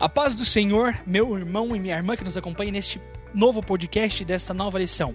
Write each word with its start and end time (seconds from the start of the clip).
A 0.00 0.08
paz 0.08 0.34
do 0.34 0.46
Senhor, 0.46 0.98
meu 1.06 1.36
irmão 1.36 1.76
e 1.76 1.78
minha 1.78 1.94
irmã 1.94 2.16
que 2.16 2.24
nos 2.24 2.34
acompanham 2.34 2.72
neste 2.72 2.98
novo 3.34 3.62
podcast 3.62 4.24
desta 4.24 4.54
nova 4.54 4.78
lição. 4.78 5.14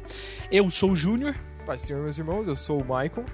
Eu 0.52 0.70
sou 0.70 0.92
o 0.92 0.96
Júnior. 0.96 1.34
Paz 1.66 1.82
do 1.82 1.88
Senhor, 1.88 2.04
meus 2.04 2.20
irmãos, 2.20 2.48
eu 2.48 2.56
sou 2.56 2.80
o 2.80 2.86
Maicon. 2.86 3.26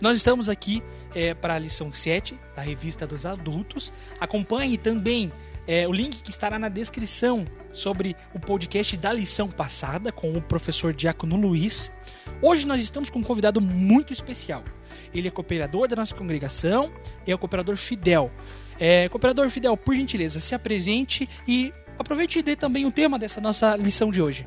Nós 0.00 0.16
estamos 0.16 0.48
aqui 0.48 0.82
é, 1.14 1.34
para 1.34 1.56
a 1.56 1.58
lição 1.58 1.92
7 1.92 2.40
da 2.56 2.62
revista 2.62 3.06
dos 3.06 3.26
adultos. 3.26 3.92
Acompanhe 4.18 4.78
também 4.78 5.30
é, 5.66 5.86
o 5.86 5.92
link 5.92 6.22
que 6.22 6.30
estará 6.30 6.58
na 6.58 6.70
descrição 6.70 7.46
sobre 7.70 8.16
o 8.32 8.40
podcast 8.40 8.96
da 8.96 9.12
lição 9.12 9.50
passada 9.50 10.10
com 10.10 10.32
o 10.32 10.40
professor 10.40 10.94
Diácono 10.94 11.36
Luiz. 11.36 11.92
Hoje 12.40 12.66
nós 12.66 12.80
estamos 12.80 13.10
com 13.10 13.18
um 13.18 13.22
convidado 13.22 13.60
muito 13.60 14.10
especial. 14.10 14.64
Ele 15.12 15.28
é 15.28 15.30
cooperador 15.30 15.86
da 15.86 15.96
nossa 15.96 16.14
congregação, 16.14 16.90
é 17.26 17.34
o 17.34 17.38
cooperador 17.38 17.76
Fidel. 17.76 18.32
É, 18.78 19.08
cooperador 19.08 19.50
Fidel, 19.50 19.76
por 19.76 19.94
gentileza, 19.94 20.40
se 20.40 20.54
apresente 20.54 21.28
e 21.46 21.72
aproveite 21.98 22.38
e 22.38 22.42
dê 22.42 22.54
também 22.54 22.86
o 22.86 22.92
tema 22.92 23.18
dessa 23.18 23.40
nossa 23.40 23.74
lição 23.76 24.10
de 24.10 24.22
hoje. 24.22 24.46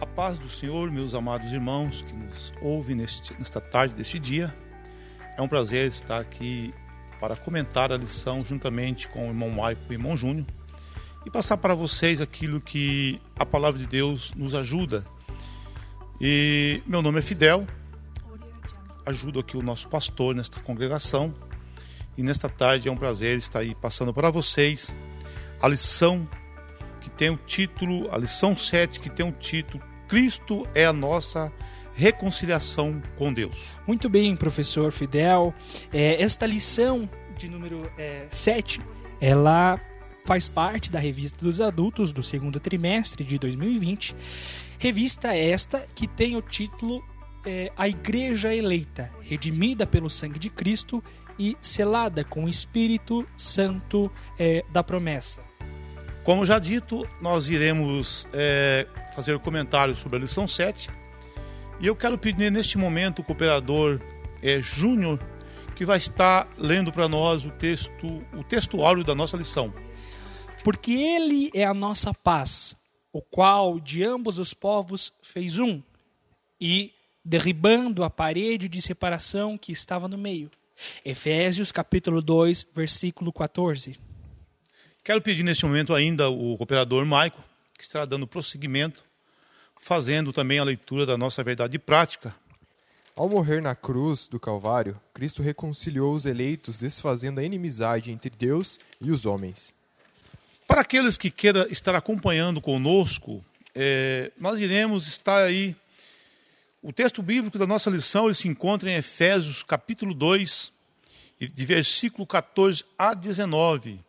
A 0.00 0.06
paz 0.06 0.38
do 0.38 0.48
Senhor, 0.48 0.90
meus 0.90 1.14
amados 1.14 1.52
irmãos 1.52 2.02
que 2.02 2.12
nos 2.12 2.52
ouvem 2.60 2.96
neste, 2.96 3.32
nesta 3.38 3.60
tarde 3.60 3.94
deste 3.94 4.18
dia. 4.18 4.54
É 5.36 5.42
um 5.42 5.48
prazer 5.48 5.88
estar 5.88 6.20
aqui 6.20 6.72
para 7.18 7.36
comentar 7.36 7.92
a 7.92 7.96
lição 7.96 8.44
juntamente 8.44 9.08
com 9.08 9.26
o 9.26 9.28
irmão 9.28 9.50
Maico 9.50 9.82
e 9.88 9.90
o 9.90 9.92
irmão 9.92 10.16
Júnior 10.16 10.46
e 11.24 11.30
passar 11.30 11.58
para 11.58 11.74
vocês 11.74 12.20
aquilo 12.20 12.60
que 12.60 13.20
a 13.38 13.44
palavra 13.44 13.78
de 13.78 13.86
Deus 13.86 14.32
nos 14.34 14.54
ajuda. 14.54 15.04
E 16.20 16.82
meu 16.86 17.02
nome 17.02 17.18
é 17.18 17.22
Fidel, 17.22 17.66
ajudo 19.04 19.40
aqui 19.40 19.56
o 19.56 19.62
nosso 19.62 19.88
pastor 19.88 20.34
nesta 20.34 20.60
congregação 20.60 21.34
e 22.16 22.22
nesta 22.22 22.48
tarde 22.48 22.88
é 22.88 22.92
um 22.92 22.96
prazer 22.96 23.38
estar 23.38 23.60
aí 23.60 23.74
passando 23.74 24.12
para 24.12 24.30
vocês 24.30 24.94
a 25.60 25.68
lição 25.68 26.28
que 27.00 27.10
tem 27.10 27.30
o 27.30 27.36
título, 27.36 28.12
a 28.12 28.18
lição 28.18 28.54
7, 28.54 29.00
que 29.00 29.10
tem 29.10 29.26
o 29.26 29.32
título 29.32 29.82
Cristo 30.08 30.66
é 30.74 30.84
a 30.84 30.92
nossa 30.92 31.52
reconciliação 31.94 33.00
com 33.16 33.32
Deus. 33.32 33.56
Muito 33.86 34.08
bem, 34.08 34.34
professor 34.34 34.90
Fidel. 34.90 35.54
É, 35.92 36.20
esta 36.20 36.46
lição 36.46 37.08
de 37.36 37.48
número 37.48 37.90
é, 37.96 38.26
7, 38.30 38.80
ela 39.20 39.80
faz 40.24 40.48
parte 40.48 40.90
da 40.90 40.98
revista 40.98 41.38
dos 41.40 41.60
adultos 41.60 42.12
do 42.12 42.22
segundo 42.22 42.58
trimestre 42.58 43.24
de 43.24 43.38
2020. 43.38 44.16
Revista 44.78 45.36
esta 45.36 45.86
que 45.94 46.08
tem 46.08 46.36
o 46.36 46.42
título 46.42 47.04
é, 47.44 47.70
A 47.76 47.88
Igreja 47.88 48.54
Eleita, 48.54 49.12
redimida 49.22 49.86
pelo 49.86 50.10
sangue 50.10 50.38
de 50.38 50.50
Cristo 50.50 51.02
e 51.40 51.56
selada 51.58 52.22
com 52.22 52.44
o 52.44 52.48
Espírito 52.50 53.26
Santo 53.34 54.12
é, 54.38 54.62
da 54.70 54.84
promessa. 54.84 55.42
Como 56.22 56.44
já 56.44 56.58
dito, 56.58 57.08
nós 57.18 57.48
iremos 57.48 58.28
é, 58.30 58.86
fazer 59.14 59.38
comentários 59.38 60.00
sobre 60.00 60.18
a 60.18 60.20
lição 60.20 60.46
7. 60.46 60.90
E 61.80 61.86
eu 61.86 61.96
quero 61.96 62.18
pedir 62.18 62.52
neste 62.52 62.76
momento 62.76 63.20
o 63.20 63.24
cooperador 63.24 63.98
é, 64.42 64.60
Júnior, 64.60 65.18
que 65.74 65.86
vai 65.86 65.96
estar 65.96 66.46
lendo 66.58 66.92
para 66.92 67.08
nós 67.08 67.46
o 67.46 67.50
texto, 67.50 68.22
o 68.34 68.44
textuário 68.44 69.02
da 69.02 69.14
nossa 69.14 69.34
lição. 69.34 69.72
Porque 70.62 70.92
ele 70.92 71.50
é 71.54 71.64
a 71.64 71.72
nossa 71.72 72.12
paz, 72.12 72.76
o 73.10 73.22
qual 73.22 73.80
de 73.80 74.04
ambos 74.04 74.38
os 74.38 74.52
povos 74.52 75.10
fez 75.22 75.58
um, 75.58 75.80
e 76.60 76.92
derribando 77.24 78.04
a 78.04 78.10
parede 78.10 78.68
de 78.68 78.82
separação 78.82 79.56
que 79.56 79.72
estava 79.72 80.06
no 80.06 80.18
meio. 80.18 80.50
Efésios 81.04 81.72
capítulo 81.72 82.22
2, 82.22 82.66
versículo 82.74 83.32
14. 83.32 83.98
Quero 85.02 85.22
pedir 85.22 85.42
neste 85.42 85.64
momento 85.64 85.94
ainda 85.94 86.28
o 86.28 86.56
cooperador 86.56 87.04
Maico, 87.06 87.42
que 87.76 87.84
estará 87.84 88.04
dando 88.04 88.26
prosseguimento, 88.26 89.04
fazendo 89.78 90.32
também 90.32 90.58
a 90.58 90.64
leitura 90.64 91.06
da 91.06 91.16
nossa 91.16 91.42
verdade 91.42 91.78
prática. 91.78 92.34
Ao 93.16 93.28
morrer 93.28 93.60
na 93.60 93.74
cruz 93.74 94.28
do 94.28 94.38
Calvário, 94.38 95.00
Cristo 95.12 95.42
reconciliou 95.42 96.14
os 96.14 96.26
eleitos, 96.26 96.80
desfazendo 96.80 97.40
a 97.40 97.44
inimizade 97.44 98.12
entre 98.12 98.30
Deus 98.30 98.78
e 99.00 99.10
os 99.10 99.26
homens. 99.26 99.74
Para 100.66 100.82
aqueles 100.82 101.16
que 101.16 101.30
queiram 101.30 101.66
estar 101.66 101.94
acompanhando 101.94 102.60
conosco, 102.60 103.44
é, 103.74 104.30
nós 104.38 104.58
iremos 104.60 105.06
estar 105.06 105.44
aí. 105.44 105.74
O 106.82 106.92
texto 106.92 107.22
bíblico 107.22 107.58
da 107.58 107.66
nossa 107.66 107.90
lição 107.90 108.26
ele 108.26 108.34
se 108.34 108.48
encontra 108.48 108.90
em 108.90 108.94
Efésios 108.94 109.62
capítulo 109.62 110.14
2, 110.14 110.72
de 111.40 111.66
versículo 111.66 112.26
14 112.26 112.84
a 112.98 113.14
19 113.14 114.04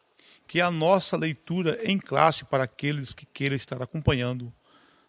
que 0.52 0.59
é 0.59 0.64
a 0.64 0.70
nossa 0.70 1.16
leitura 1.16 1.80
em 1.82 1.98
classe 1.98 2.44
para 2.44 2.66
aqueles 2.66 3.14
que 3.14 3.26
queiram 3.26 3.56
estar 3.56 3.82
acompanhando 3.82 4.54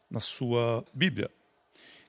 na 0.09 0.21
sua 0.21 0.85
Bíblia. 0.95 1.29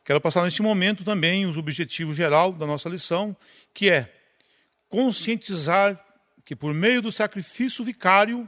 Quero 0.05 0.21
passar 0.21 0.43
neste 0.43 0.61
momento 0.61 1.03
também 1.03 1.47
os 1.47 1.57
objetivos 1.57 2.15
geral 2.15 2.53
da 2.53 2.67
nossa 2.67 2.87
lição, 2.87 3.35
que 3.73 3.89
é 3.89 4.13
conscientizar 4.87 5.99
que 6.45 6.55
por 6.55 6.75
meio 6.75 7.01
do 7.01 7.11
sacrifício 7.11 7.83
vicário, 7.83 8.47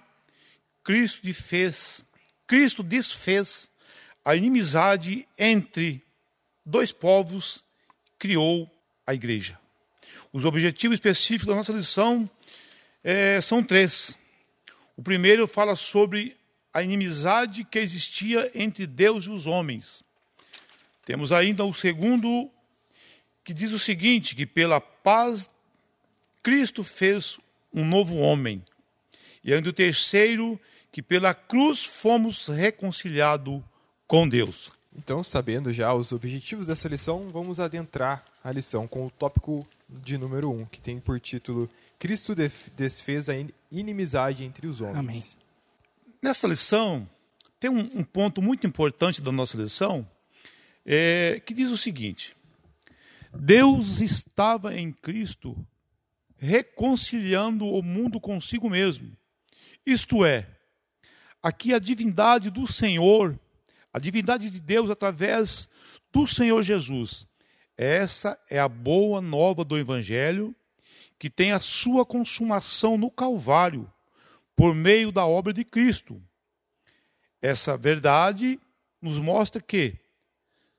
Cristo 0.83 1.21
desfez, 1.23 2.05
Cristo 2.45 2.83
desfez 2.83 3.67
a 4.23 4.35
inimizade 4.35 5.27
entre 5.35 6.04
dois 6.65 6.91
povos, 6.91 7.63
criou 8.17 8.69
a 9.05 9.13
igreja. 9.13 9.59
Os 10.33 10.45
objetivos 10.45 10.95
específicos 10.95 11.47
da 11.47 11.55
nossa 11.55 11.71
lição 11.71 12.29
é, 13.03 13.39
são 13.39 13.63
três. 13.63 14.17
O 14.97 15.03
primeiro 15.03 15.47
fala 15.47 15.75
sobre 15.75 16.35
a 16.73 16.81
inimizade 16.81 17.63
que 17.63 17.79
existia 17.79 18.51
entre 18.53 18.87
Deus 18.87 19.25
e 19.25 19.29
os 19.29 19.45
homens. 19.45 20.03
Temos 21.05 21.31
ainda 21.31 21.63
o 21.63 21.73
segundo, 21.73 22.49
que 23.43 23.53
diz 23.53 23.71
o 23.71 23.79
seguinte: 23.79 24.35
que 24.35 24.45
pela 24.45 24.81
paz 24.81 25.47
Cristo 26.41 26.83
fez 26.83 27.37
um 27.73 27.85
novo 27.85 28.17
homem. 28.17 28.63
E 29.43 29.53
ainda 29.53 29.69
o 29.69 29.73
terceiro, 29.73 30.59
que 30.91 31.01
pela 31.01 31.33
cruz 31.33 31.83
fomos 31.83 32.47
reconciliados 32.47 33.61
com 34.07 34.27
Deus. 34.27 34.69
Então, 34.97 35.21
sabendo 35.23 35.73
já 35.73 35.93
os 35.93 36.11
objetivos 36.11 36.67
dessa 36.67 36.87
lição, 36.87 37.27
vamos 37.29 37.59
adentrar 37.59 38.23
a 38.43 38.51
lição 38.51 38.87
com 38.87 39.05
o 39.05 39.11
tópico 39.11 39.67
de 39.89 40.17
número 40.17 40.49
1, 40.49 40.61
um, 40.61 40.65
que 40.65 40.81
tem 40.81 40.99
por 40.99 41.19
título 41.19 41.69
Cristo 41.99 42.33
desfez 42.75 43.29
a 43.29 43.33
inimizade 43.71 44.43
entre 44.43 44.67
os 44.67 44.81
homens. 44.81 44.97
Amém. 44.97 45.21
Nesta 46.21 46.47
lição, 46.47 47.07
tem 47.59 47.69
um, 47.69 47.79
um, 47.99 48.03
ponto 48.03 48.41
muito 48.41 48.65
importante 48.65 49.21
da 49.21 49.31
nossa 49.31 49.57
lição, 49.57 50.07
é, 50.85 51.41
que 51.45 51.53
diz 51.53 51.69
o 51.69 51.77
seguinte: 51.77 52.35
Deus 53.33 54.01
estava 54.01 54.75
em 54.75 54.91
Cristo 54.91 55.55
reconciliando 56.37 57.65
o 57.65 57.81
mundo 57.81 58.19
consigo 58.19 58.69
mesmo. 58.69 59.15
Isto 59.85 60.25
é, 60.25 60.47
aqui 61.41 61.73
a 61.73 61.79
divindade 61.79 62.49
do 62.49 62.67
Senhor, 62.67 63.39
a 63.95 63.99
divindade 63.99 64.49
de 64.49 64.59
Deus 64.59 64.89
através 64.89 65.69
do 66.11 66.27
Senhor 66.27 66.61
Jesus. 66.61 67.25
Essa 67.77 68.37
é 68.49 68.59
a 68.59 68.67
boa 68.67 69.21
nova 69.21 69.63
do 69.63 69.77
Evangelho 69.77 70.53
que 71.17 71.29
tem 71.29 71.53
a 71.53 71.61
sua 71.61 72.05
consumação 72.05 72.97
no 72.97 73.09
Calvário, 73.09 73.89
por 74.53 74.75
meio 74.75 75.13
da 75.13 75.25
obra 75.25 75.53
de 75.53 75.63
Cristo. 75.63 76.21
Essa 77.41 77.77
verdade 77.77 78.59
nos 79.01 79.17
mostra 79.17 79.61
que, 79.61 79.97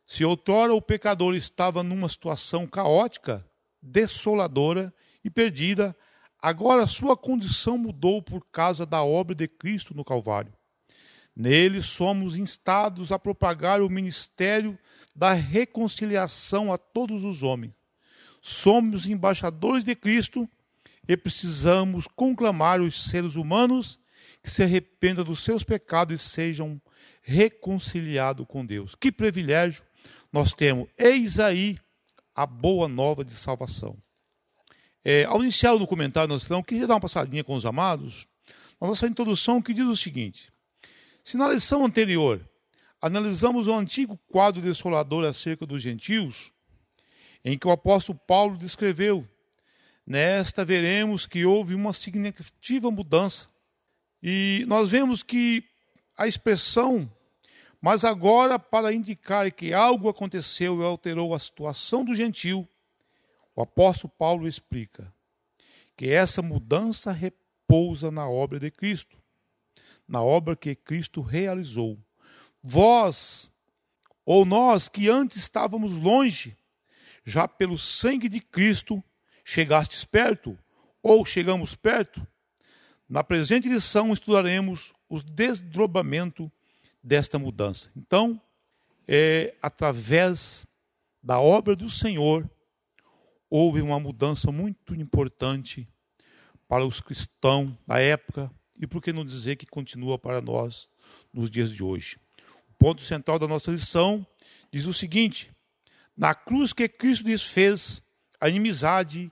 se 0.07 0.23
outrora 0.23 0.75
o 0.75 0.83
pecador 0.83 1.35
estava 1.35 1.83
numa 1.83 2.11
situação 2.11 2.67
caótica, 2.67 3.49
desoladora 3.81 4.93
e 5.25 5.31
perdida, 5.31 5.97
agora 6.39 6.87
sua 6.87 7.17
condição 7.17 7.79
mudou 7.79 8.21
por 8.21 8.45
causa 8.53 8.85
da 8.85 9.03
obra 9.03 9.35
de 9.35 9.49
Cristo 9.49 9.95
no 9.95 10.05
Calvário. 10.05 10.53
Nele 11.37 11.83
somos 11.83 12.37
instados 12.37 13.13
a 13.13 13.19
propagar 13.19 13.83
o 13.83 13.91
ministério 13.91 14.79
da 15.15 15.35
reconciliação 15.35 16.73
a 16.73 16.79
todos 16.79 17.25
os 17.25 17.43
homens 17.43 17.75
somos 18.47 19.09
embaixadores 19.09 19.83
de 19.83 19.97
Cristo 19.97 20.49
e 21.09 21.17
precisamos 21.17 22.07
conclamar 22.07 22.81
os 22.81 23.11
seres 23.11 23.35
humanos 23.35 23.99
que 24.41 24.49
se 24.49 24.63
arrependam 24.63 25.25
dos 25.25 25.43
seus 25.43 25.65
pecados 25.65 26.21
e 26.21 26.25
sejam 26.25 26.81
reconciliados 27.23 28.47
com 28.49 28.65
Deus. 28.65 28.95
Que 28.95 29.11
privilégio 29.11 29.83
nós 30.33 30.53
temos. 30.53 30.89
Eis 30.97 31.41
aí 31.41 31.77
a 32.33 32.47
boa 32.47 32.87
nova 32.87 33.25
de 33.25 33.33
salvação. 33.33 33.97
É, 35.05 35.25
ao 35.25 35.43
iniciar 35.43 35.73
o 35.73 35.79
documentário, 35.81 36.29
nós 36.29 36.47
queria 36.65 36.87
dar 36.87 36.95
uma 36.95 37.01
passadinha 37.01 37.43
com 37.43 37.55
os 37.55 37.67
amados 37.67 38.29
na 38.81 38.87
nossa 38.87 39.09
introdução 39.09 39.61
que 39.61 39.75
diz 39.75 39.87
o 39.87 39.97
seguinte: 39.97 40.53
se 41.27 41.37
na 41.37 41.49
lição 41.49 41.85
anterior 41.85 42.49
analisamos 43.03 43.67
o 43.67 43.75
antigo 43.75 44.17
quadro 44.29 44.63
desolador 44.63 45.25
acerca 45.25 45.67
dos 45.67 45.83
gentios, 45.83 46.53
em 47.45 47.59
que 47.59 47.67
o 47.67 47.73
apóstolo 47.73 48.17
Paulo 48.17 48.57
descreveu. 48.57 49.29
Nesta 50.07 50.65
veremos 50.65 51.27
que 51.27 51.45
houve 51.45 51.75
uma 51.75 51.93
significativa 51.93 52.93
mudança. 52.93 53.49
E 54.23 54.65
nós 54.69 54.91
vemos 54.91 55.25
que 55.25 55.65
a 56.17 56.29
expressão, 56.29 57.13
mas 57.81 58.05
agora 58.05 58.57
para 58.57 58.93
indicar 58.93 59.51
que 59.51 59.73
algo 59.73 60.09
aconteceu 60.09 60.81
e 60.81 60.85
alterou 60.85 61.35
a 61.35 61.41
situação 61.41 62.05
do 62.05 62.15
gentil, 62.15 62.69
o 63.57 63.63
apóstolo 63.63 64.13
Paulo 64.17 64.47
explica 64.47 65.13
que 65.97 66.09
essa 66.09 66.41
mudança 66.41 67.11
repousa 67.11 68.13
na 68.13 68.29
obra 68.29 68.61
de 68.61 68.71
Cristo, 68.71 69.19
na 70.09 70.23
obra 70.23 70.57
que 70.57 70.75
Cristo 70.75 71.21
realizou. 71.21 71.99
Vós, 72.63 73.51
ou 74.25 74.45
nós 74.45 74.89
que 74.89 75.09
antes 75.09 75.37
estávamos 75.37 75.93
longe, 75.93 76.57
já 77.25 77.49
pelo 77.49 77.77
sangue 77.77 78.29
de 78.29 78.41
Cristo 78.41 79.03
chegastes 79.45 80.05
perto, 80.05 80.59
ou 81.03 81.25
chegamos 81.25 81.75
perto. 81.75 82.27
Na 83.09 83.23
presente 83.23 83.69
lição 83.69 84.13
estudaremos 84.13 84.93
o 85.09 85.23
desdobramento 85.23 86.51
desta 87.03 87.39
mudança. 87.39 87.91
Então, 87.97 88.41
é 89.07 89.55
através 89.63 90.67
da 91.23 91.41
obra 91.41 91.77
do 91.77 91.89
Senhor 91.89 92.49
houve 93.49 93.81
uma 93.81 94.01
mudança 94.01 94.51
muito 94.51 94.95
importante 94.95 95.89
para 96.69 96.85
os 96.85 97.01
cristãos 97.01 97.71
da 97.87 98.01
época 98.01 98.51
e 98.79 98.87
por 98.87 99.03
que 99.03 99.13
não 99.13 99.25
dizer 99.25 99.57
que 99.57 99.67
continua 99.67 100.19
para 100.19 100.41
nós 100.41 100.89
nos 101.33 101.51
dias 101.51 101.71
de 101.71 101.83
hoje. 101.83 102.19
O 102.71 102.75
ponto 102.79 103.03
central 103.03 103.39
da 103.39 103.49
nossa 103.49 103.71
lição 103.71 104.27
diz 104.71 104.87
o 104.87 104.93
seguinte: 104.93 105.51
na 106.17 106.35
cruz 106.35 106.73
que 106.73 106.89
Cristo 106.89 107.25
desfez 107.25 108.03
a 108.41 108.49
inimizade 108.49 109.31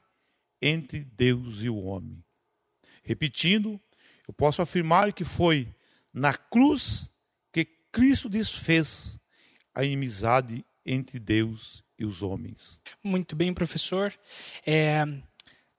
entre 0.60 1.04
Deus 1.04 1.62
e 1.62 1.68
o 1.68 1.76
homem. 1.76 2.24
Repetindo, 3.02 3.80
eu 4.26 4.32
posso 4.32 4.62
afirmar 4.62 5.12
que 5.12 5.24
foi 5.24 5.68
na 6.12 6.34
cruz 6.34 7.12
que 7.52 7.64
Cristo 7.92 8.28
desfez 8.28 9.18
a 9.74 9.84
inimizade 9.84 10.64
entre 10.86 11.18
Deus 11.18 11.84
e 11.98 12.04
os 12.04 12.22
homens. 12.22 12.80
Muito 13.02 13.36
bem, 13.36 13.52
professor. 13.52 14.14
É, 14.64 15.04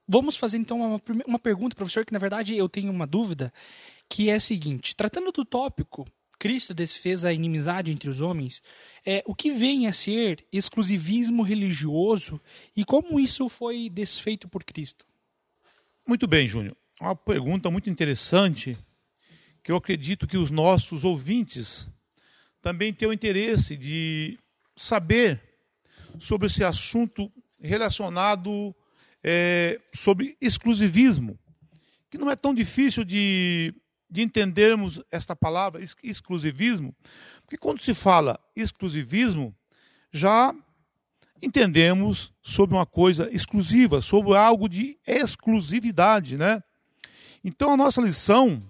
vamos 0.08 0.38
fazer 0.38 0.58
então 0.58 0.80
uma, 0.82 1.02
uma 1.26 1.40
pergunta, 1.40 1.76
professor, 1.76 2.06
que 2.06 2.14
na 2.14 2.20
verdade 2.20 2.56
eu 2.56 2.70
tenho 2.70 2.92
uma 2.92 3.08
dúvida, 3.08 3.54
que 4.10 4.30
é 4.30 4.36
a 4.36 4.40
seguinte: 4.40 4.96
tratando 4.96 5.32
do 5.32 5.46
tópico 5.46 6.06
Cristo 6.38 6.74
desfez 6.74 7.26
a 7.26 7.34
inimizade 7.34 7.92
entre 7.92 8.10
os 8.10 8.22
homens, 8.22 8.62
é, 9.06 9.24
o 9.26 9.34
que 9.34 9.52
vem 9.52 9.88
a 9.88 9.94
ser 9.94 10.46
exclusivismo 10.52 11.44
religioso 11.44 12.40
e 12.76 12.84
como 12.84 13.20
isso 13.20 13.48
foi 13.50 13.90
desfeito 13.90 14.48
por 14.48 14.64
Cristo? 14.64 15.06
Muito 16.08 16.28
bem, 16.28 16.48
Júnior. 16.48 16.76
Uma 17.00 17.16
pergunta 17.16 17.72
muito 17.72 17.90
interessante 17.90 18.78
que 19.64 19.72
eu 19.72 19.76
acredito 19.76 20.28
que 20.28 20.38
os 20.38 20.52
nossos 20.52 21.04
ouvintes 21.04 21.90
também 22.62 22.94
têm 22.94 23.08
o 23.08 23.14
interesse 23.14 23.76
de 23.76 24.38
saber 24.76 25.42
sobre 26.20 26.48
esse 26.48 26.64
assunto 26.64 27.32
relacionado 27.60 28.76
é, 29.28 29.82
sobre 29.92 30.38
exclusivismo, 30.40 31.40
que 32.12 32.18
não 32.18 32.30
é 32.30 32.36
tão 32.36 32.54
difícil 32.54 33.04
de, 33.04 33.74
de 34.08 34.22
entendermos 34.22 35.02
esta 35.12 35.36
palavra, 35.36 35.82
exclusivismo, 36.04 36.96
porque 37.42 37.58
quando 37.58 37.82
se 37.82 37.96
fala 37.96 38.40
exclusivismo, 38.56 39.52
já 40.12 40.54
entendemos 41.42 42.32
sobre 42.40 42.76
uma 42.76 42.86
coisa 42.86 43.28
exclusiva, 43.34 44.00
sobre 44.00 44.38
algo 44.38 44.70
de 44.70 44.96
exclusividade, 45.08 46.38
né? 46.38 46.62
Então 47.44 47.74
a 47.74 47.78
nossa 47.78 48.02
lição 48.02 48.64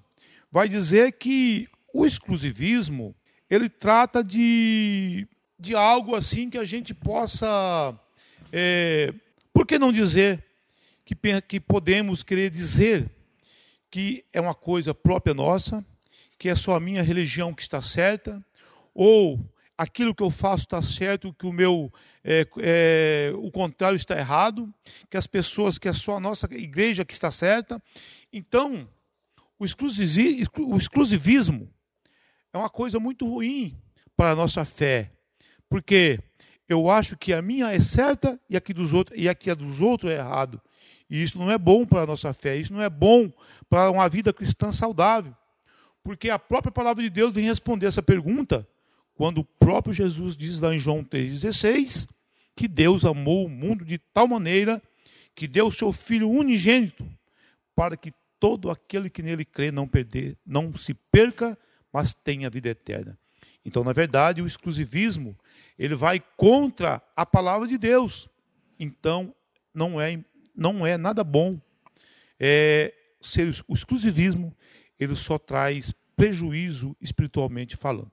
vai 0.50 0.70
dizer 0.70 1.12
que 1.14 1.68
o 1.94 2.06
exclusivismo 2.06 3.14
ele 3.50 3.68
trata 3.68 4.24
de 4.24 5.28
de 5.58 5.76
algo 5.76 6.16
assim 6.16 6.50
que 6.50 6.58
a 6.58 6.64
gente 6.64 6.94
possa, 6.94 7.98
é, 8.52 9.14
por 9.54 9.66
que 9.66 9.80
não 9.80 9.92
dizer 9.92 10.45
que, 11.06 11.16
que 11.42 11.60
podemos 11.60 12.24
querer 12.24 12.50
dizer 12.50 13.10
que 13.92 14.26
é 14.34 14.42
uma 14.42 14.56
coisa 14.56 14.94
própria 14.94 15.34
nossa, 15.34 15.86
que 16.38 16.50
é 16.50 16.56
só 16.56 16.76
a 16.76 16.80
minha 16.80 17.02
religião 17.02 17.54
que 17.54 17.62
está 17.62 17.82
certa, 17.82 18.44
ou 18.94 19.40
aquilo 19.78 20.16
que 20.16 20.24
eu 20.24 20.30
faço 20.30 20.64
está 20.64 20.82
certo, 20.82 21.34
que 21.34 21.46
o 21.46 21.54
meu 21.54 21.94
é, 22.24 22.46
é, 22.58 23.32
o 23.36 23.52
contrário 23.52 23.96
está 23.96 24.18
errado, 24.18 24.74
que 25.10 25.16
as 25.16 25.28
pessoas, 25.28 25.78
que 25.78 25.88
é 25.88 25.94
só 25.94 26.18
a 26.18 26.20
nossa 26.20 26.48
igreja 26.52 27.06
que 27.06 27.14
está 27.14 27.32
certa. 27.32 27.82
Então, 28.34 28.90
o 29.60 29.66
exclusivismo 29.66 31.72
é 32.52 32.58
uma 32.58 32.70
coisa 32.70 33.00
muito 33.00 33.28
ruim 33.28 33.78
para 34.18 34.32
a 34.32 34.36
nossa 34.36 34.66
fé, 34.66 35.12
porque 35.70 36.20
eu 36.68 36.90
acho 36.90 37.16
que 37.16 37.32
a 37.32 37.42
minha 37.42 37.72
é 37.72 37.80
certa 37.80 38.40
e 38.50 38.58
aqui 38.58 38.74
dos 38.74 38.92
outros 38.92 39.18
e 39.18 39.30
aqui 39.30 39.52
a 39.52 39.54
dos 39.54 39.82
outros 39.82 40.12
é 40.12 40.16
errado. 40.16 40.60
E 41.10 41.22
isso 41.22 41.38
não 41.38 41.52
é 41.52 41.58
bom 41.58 41.86
para 41.86 42.02
a 42.02 42.06
nossa 42.06 42.34
fé, 42.34 42.58
isso 42.58 42.74
não 42.74 42.82
é 42.82 42.90
bom 42.90 43.32
para 43.70 43.92
uma 43.92 44.08
vida 44.10 44.34
cristã 44.34 44.72
saudável. 44.72 45.36
Porque 46.04 46.30
a 46.30 46.40
própria 46.40 46.72
palavra 46.72 47.04
de 47.04 47.10
Deus 47.10 47.34
vem 47.34 47.46
responder 47.46 47.88
essa 47.88 48.02
pergunta 48.02 48.68
quando 49.16 49.40
o 49.40 49.44
próprio 49.44 49.94
Jesus 49.94 50.36
diz 50.36 50.60
lá 50.60 50.74
em 50.74 50.80
João 50.80 51.04
3,16 51.04 52.08
que 52.56 52.68
Deus 52.68 53.04
amou 53.04 53.46
o 53.46 53.50
mundo 53.50 53.84
de 53.84 53.98
tal 53.98 54.28
maneira 54.28 54.82
que 55.34 55.48
deu 55.48 55.68
o 55.68 55.72
seu 55.72 55.92
Filho 55.92 56.30
unigênito 56.30 57.06
para 57.76 57.98
que 57.98 58.14
todo 58.40 58.70
aquele 58.70 59.10
que 59.10 59.22
nele 59.22 59.44
crê 59.44 59.72
não 59.72 59.88
perder, 59.88 60.38
não 60.46 60.76
se 60.78 60.94
perca, 60.94 61.58
mas 61.92 62.14
tenha 62.14 62.50
vida 62.50 62.70
eterna. 62.70 63.18
Então, 63.66 63.84
na 63.84 63.92
verdade, 63.92 64.42
o 64.42 64.48
exclusivismo 64.48 65.38
ele 65.78 65.96
vai 65.96 66.24
contra 66.38 67.02
a 67.16 67.26
palavra 67.26 67.68
de 67.68 67.78
Deus. 67.78 68.30
Então, 68.80 69.34
não 69.74 70.00
é, 70.00 70.24
não 70.56 70.86
é 70.86 70.98
nada 70.98 71.24
bom. 71.24 71.60
É, 72.40 72.94
ser, 73.22 73.64
o 73.68 73.74
exclusivismo 73.74 74.56
ele 75.00 75.16
só 75.16 75.38
traz 75.38 75.94
prejuízo 76.16 76.96
espiritualmente 77.02 77.76
falando. 77.76 78.12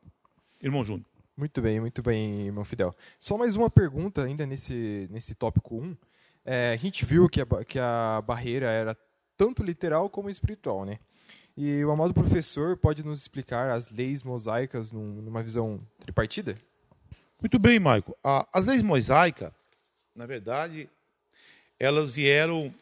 Irmão 0.61 0.85
Júnior. 0.85 1.07
Muito 1.37 1.63
bem, 1.63 1.81
muito 1.81 2.03
bem, 2.03 2.47
irmão 2.47 2.65
Fidel. 2.65 2.95
Só 3.19 3.39
mais 3.39 3.57
uma 3.57 3.71
pergunta 3.71 4.23
ainda 4.23 4.45
nesse, 4.45 5.09
nesse 5.11 5.35
tópico 5.35 5.77
1. 5.77 5.97
É, 6.45 6.73
a 6.73 6.77
gente 6.77 7.05
viu 7.05 7.29
que 7.29 7.41
a, 7.41 7.47
que 7.67 7.79
a 7.79 8.23
barreira 8.25 8.67
era 8.67 8.97
tanto 9.37 9.63
literal 9.63 10.11
como 10.11 10.29
espiritual, 10.29 10.85
né? 10.85 10.99
E 11.57 11.85
o 11.85 11.91
amado 11.91 12.15
professor 12.15 12.77
pode 12.77 13.05
nos 13.05 13.21
explicar 13.21 13.71
as 13.71 13.91
leis 13.91 14.23
mosaicas 14.23 14.91
numa 14.93 15.43
visão 15.43 15.81
tripartida? 16.01 16.57
Muito 17.41 17.59
bem, 17.59 17.79
Maico. 17.79 18.17
As 18.53 18.67
leis 18.67 18.83
mosaicas, 18.83 19.53
na 20.15 20.27
verdade, 20.27 20.89
elas 21.79 22.11
vieram, 22.11 22.75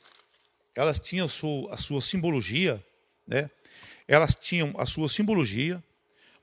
elas 0.74 1.00
tinham 1.00 1.26
a 1.26 1.28
sua, 1.28 1.74
a 1.74 1.76
sua 1.76 2.00
simbologia, 2.02 2.82
né? 3.26 3.50
Elas 4.06 4.34
tinham 4.34 4.74
a 4.76 4.86
sua 4.86 5.08
simbologia, 5.08 5.82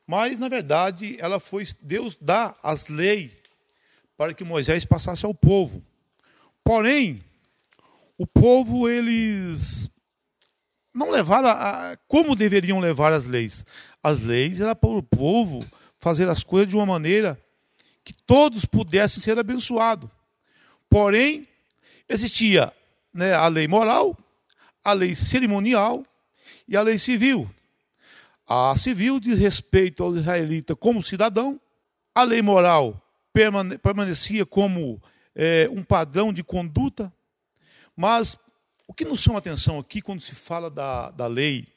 mas 0.05 0.39
na 0.39 0.47
verdade 0.47 1.17
ela 1.19 1.39
foi 1.39 1.65
Deus 1.81 2.17
dá 2.19 2.55
as 2.63 2.87
leis 2.87 3.31
para 4.15 4.33
que 4.33 4.43
Moisés 4.43 4.85
passasse 4.85 5.25
ao 5.25 5.33
povo. 5.33 5.83
Porém, 6.63 7.23
o 8.17 8.25
povo 8.25 8.89
eles 8.89 9.89
não 10.93 11.11
levaram 11.11 11.49
a, 11.49 11.91
a, 11.91 11.97
como 12.07 12.35
deveriam 12.35 12.79
levar 12.79 13.13
as 13.13 13.25
leis. 13.25 13.63
As 14.01 14.21
leis 14.21 14.59
era 14.59 14.75
para 14.75 14.89
o 14.89 15.03
povo 15.03 15.59
fazer 15.99 16.27
as 16.27 16.43
coisas 16.43 16.69
de 16.69 16.75
uma 16.75 16.85
maneira 16.85 17.39
que 18.03 18.13
todos 18.25 18.65
pudessem 18.65 19.21
ser 19.21 19.37
abençoados. 19.37 20.09
Porém, 20.89 21.47
existia 22.07 22.73
né, 23.13 23.33
a 23.33 23.47
lei 23.47 23.67
moral, 23.67 24.17
a 24.83 24.93
lei 24.93 25.15
cerimonial 25.15 26.05
e 26.67 26.75
a 26.75 26.81
lei 26.81 26.97
civil. 26.99 27.49
A 28.47 28.75
civil 28.77 29.19
diz 29.19 29.39
respeito 29.39 30.03
ao 30.03 30.15
israelita 30.15 30.75
como 30.75 31.03
cidadão, 31.03 31.59
a 32.15 32.23
lei 32.23 32.41
moral 32.41 33.01
permane 33.33 33.77
permanecia 33.77 34.45
como 34.45 35.01
é, 35.35 35.69
um 35.71 35.83
padrão 35.83 36.33
de 36.33 36.43
conduta, 36.43 37.13
mas 37.95 38.37
o 38.87 38.93
que 38.93 39.05
nos 39.05 39.21
chama 39.21 39.39
atenção 39.39 39.77
aqui 39.77 40.01
quando 40.01 40.21
se 40.21 40.33
fala 40.33 40.69
da, 40.69 41.11
da 41.11 41.27
lei 41.27 41.67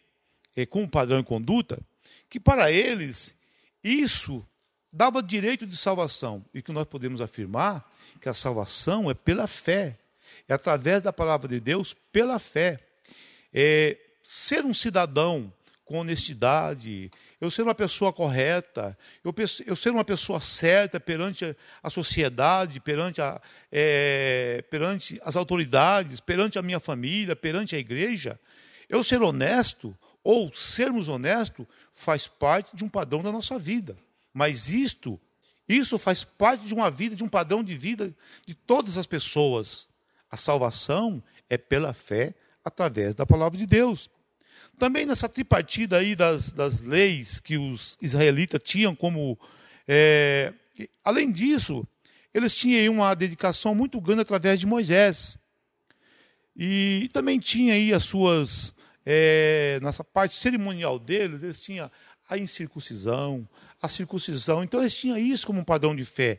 é, 0.57 0.65
como 0.65 0.89
padrão 0.89 1.19
de 1.19 1.27
conduta, 1.27 1.81
que 2.29 2.39
para 2.39 2.71
eles 2.71 3.35
isso 3.83 4.47
dava 4.93 5.23
direito 5.23 5.67
de 5.67 5.77
salvação. 5.77 6.45
E 6.53 6.63
que 6.63 6.73
nós 6.73 6.85
podemos 6.85 7.21
afirmar 7.21 7.85
que 8.21 8.29
a 8.29 8.35
salvação 8.35 9.11
é 9.11 9.15
pela 9.15 9.47
fé. 9.47 9.99
É 10.51 10.55
através 10.55 11.01
da 11.01 11.13
palavra 11.13 11.47
de 11.47 11.61
Deus, 11.61 11.95
pela 12.11 12.41
fé. 12.41 12.81
É 13.55 13.97
ser 14.21 14.65
um 14.65 14.75
cidadão 14.75 15.53
com 15.85 15.99
honestidade, 15.99 17.09
eu 17.41 17.53
ser 17.53 17.63
uma 17.63 17.75
pessoa 17.75 18.13
correta, 18.13 18.99
eu, 19.25 19.33
eu 19.65 19.77
ser 19.77 19.91
uma 19.91 20.05
pessoa 20.05 20.41
certa 20.41 20.99
perante 20.99 21.57
a 21.81 21.89
sociedade, 21.89 22.81
perante, 22.81 23.23
a, 23.23 23.41
é, 23.71 24.65
perante 24.69 25.21
as 25.23 25.37
autoridades, 25.37 26.19
perante 26.19 26.59
a 26.59 26.63
minha 26.63 26.81
família, 26.81 27.37
perante 27.37 27.77
a 27.77 27.79
igreja, 27.79 28.39
eu 28.89 29.05
ser 29.05 29.23
honesto, 29.23 29.97
ou 30.25 30.53
sermos 30.53 31.09
honestos 31.09 31.65
faz 31.93 32.27
parte 32.27 32.75
de 32.75 32.85
um 32.85 32.89
padrão 32.89 33.23
da 33.23 33.31
nossa 33.31 33.57
vida. 33.57 33.97
Mas 34.35 34.69
isto, 34.69 35.19
isso 35.69 35.97
faz 35.97 36.25
parte 36.25 36.67
de 36.67 36.75
uma 36.75 36.91
vida, 36.91 37.15
de 37.15 37.23
um 37.23 37.29
padrão 37.29 37.63
de 37.63 37.77
vida 37.77 38.13
de 38.45 38.55
todas 38.55 38.97
as 38.97 39.07
pessoas. 39.07 39.90
A 40.31 40.37
salvação 40.37 41.23
é 41.49 41.59
pela 41.59 41.93
fé 41.93 42.35
através 42.65 43.15
da 43.15 43.27
palavra 43.27 43.59
de 43.59 43.67
Deus. 43.67 44.09
Também 44.79 45.05
nessa 45.05 45.29
tripartida 45.29 45.99
aí 45.99 46.15
das, 46.15 46.53
das 46.53 46.81
leis 46.81 47.41
que 47.41 47.59
os 47.59 47.99
israelitas 48.01 48.61
tinham 48.65 48.95
como. 48.95 49.39
É, 49.87 50.55
além 51.05 51.31
disso, 51.31 51.87
eles 52.33 52.55
tinham 52.55 52.95
uma 52.95 53.15
dedicação 53.15 53.75
muito 53.75 54.01
grande 54.01 54.23
através 54.23 54.61
de 54.61 54.67
Moisés. 54.67 55.37
E 56.57 57.09
também 57.13 57.39
tinha 57.39 57.75
aí 57.75 57.93
as 57.93 58.05
suas. 58.05 58.73
É, 59.05 59.81
nessa 59.83 60.05
parte 60.05 60.35
cerimonial 60.35 60.99
deles, 60.99 61.43
eles 61.43 61.61
tinham 61.61 61.91
a 62.29 62.39
incircuncisão, 62.39 63.49
a 63.83 63.89
circuncisão. 63.89 64.63
Então 64.63 64.81
eles 64.81 64.95
tinham 64.95 65.19
isso 65.19 65.47
como 65.47 65.61
um 65.61 65.65
padrão 65.65 65.97
de 65.97 66.05
fé. 66.05 66.39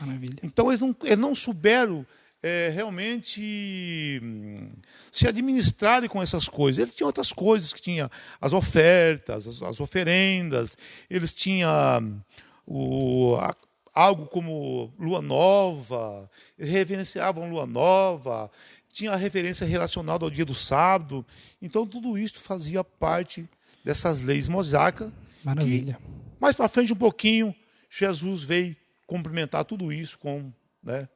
Maravilha. 0.00 0.36
Então 0.42 0.68
eles 0.70 0.80
não, 0.80 0.96
eles 1.02 1.18
não 1.18 1.34
souberam 1.34 2.06
é, 2.46 2.68
realmente 2.68 4.20
hum, 4.22 4.68
se 5.10 5.26
administrarem 5.26 6.10
com 6.10 6.20
essas 6.20 6.46
coisas. 6.46 6.78
Eles 6.78 6.94
tinham 6.94 7.06
outras 7.06 7.32
coisas, 7.32 7.72
que 7.72 7.80
tinha 7.80 8.10
as 8.38 8.52
ofertas, 8.52 9.48
as, 9.48 9.62
as 9.62 9.80
oferendas, 9.80 10.76
eles 11.08 11.32
tinham 11.32 11.72
hum, 12.02 12.20
o, 12.66 13.36
a, 13.36 13.56
algo 13.94 14.26
como 14.26 14.92
lua 14.98 15.22
nova, 15.22 16.30
reverenciavam 16.58 17.48
lua 17.48 17.66
nova, 17.66 18.50
tinha 18.92 19.12
a 19.12 19.16
referência 19.16 19.66
relacionada 19.66 20.22
ao 20.22 20.30
dia 20.30 20.44
do 20.44 20.54
sábado. 20.54 21.24
Então 21.62 21.86
tudo 21.86 22.18
isso 22.18 22.38
fazia 22.40 22.84
parte 22.84 23.48
dessas 23.82 24.20
leis 24.20 24.48
mosaicas. 24.48 25.10
Maravilha. 25.42 25.94
Que, 25.94 26.38
mais 26.38 26.54
para 26.54 26.68
frente 26.68 26.92
um 26.92 26.96
pouquinho, 26.96 27.54
Jesus 27.88 28.44
veio 28.44 28.76
cumprimentar 29.06 29.64
tudo 29.64 29.90
isso 29.90 30.18
com, 30.18 30.52
né, 30.82 31.08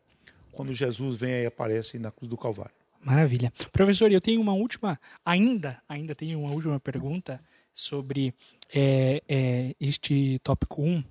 quando 0.58 0.74
Jesus 0.74 1.16
vem 1.16 1.44
e 1.44 1.46
aparece 1.46 2.00
na 2.00 2.10
cruz 2.10 2.28
do 2.28 2.36
Calvário. 2.36 2.74
Maravilha. 3.00 3.52
Professor, 3.70 4.10
eu 4.10 4.20
tenho 4.20 4.40
uma 4.40 4.54
última, 4.54 4.98
ainda, 5.24 5.80
ainda 5.88 6.16
tenho 6.16 6.40
uma 6.40 6.50
última 6.50 6.80
pergunta 6.80 7.40
sobre 7.72 8.34
é, 8.74 9.22
é, 9.28 9.76
este 9.78 10.40
tópico 10.40 10.82
1. 10.82 11.04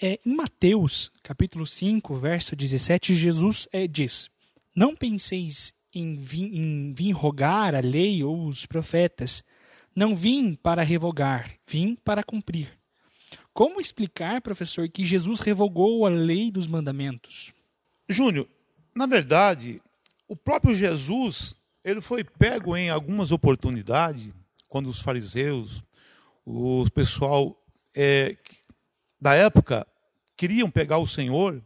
É, 0.00 0.20
em 0.24 0.36
Mateus, 0.36 1.10
capítulo 1.20 1.66
5, 1.66 2.14
verso 2.14 2.54
17, 2.54 3.12
Jesus 3.12 3.66
é, 3.72 3.88
diz: 3.88 4.30
Não 4.72 4.94
penseis 4.94 5.74
em 5.92 6.14
vir, 6.14 6.54
em 6.54 6.92
vir 6.92 7.10
rogar 7.10 7.74
a 7.74 7.80
lei 7.80 8.22
ou 8.22 8.46
os 8.46 8.66
profetas. 8.66 9.42
Não 9.96 10.14
vim 10.14 10.54
para 10.54 10.84
revogar, 10.84 11.56
vim 11.66 11.96
para 11.96 12.22
cumprir. 12.22 12.68
Como 13.52 13.80
explicar, 13.80 14.40
professor, 14.40 14.88
que 14.88 15.04
Jesus 15.04 15.40
revogou 15.40 16.06
a 16.06 16.08
lei 16.08 16.52
dos 16.52 16.68
mandamentos? 16.68 17.52
Júnior, 18.08 18.48
na 19.00 19.06
verdade, 19.06 19.80
o 20.28 20.36
próprio 20.36 20.74
Jesus, 20.74 21.54
ele 21.82 22.02
foi 22.02 22.22
pego 22.22 22.76
em 22.76 22.90
algumas 22.90 23.32
oportunidades, 23.32 24.30
quando 24.68 24.90
os 24.90 25.00
fariseus, 25.00 25.82
o 26.44 26.84
pessoal 26.90 27.58
é, 27.96 28.36
da 29.18 29.34
época, 29.34 29.86
queriam 30.36 30.70
pegar 30.70 30.98
o 30.98 31.06
Senhor 31.06 31.62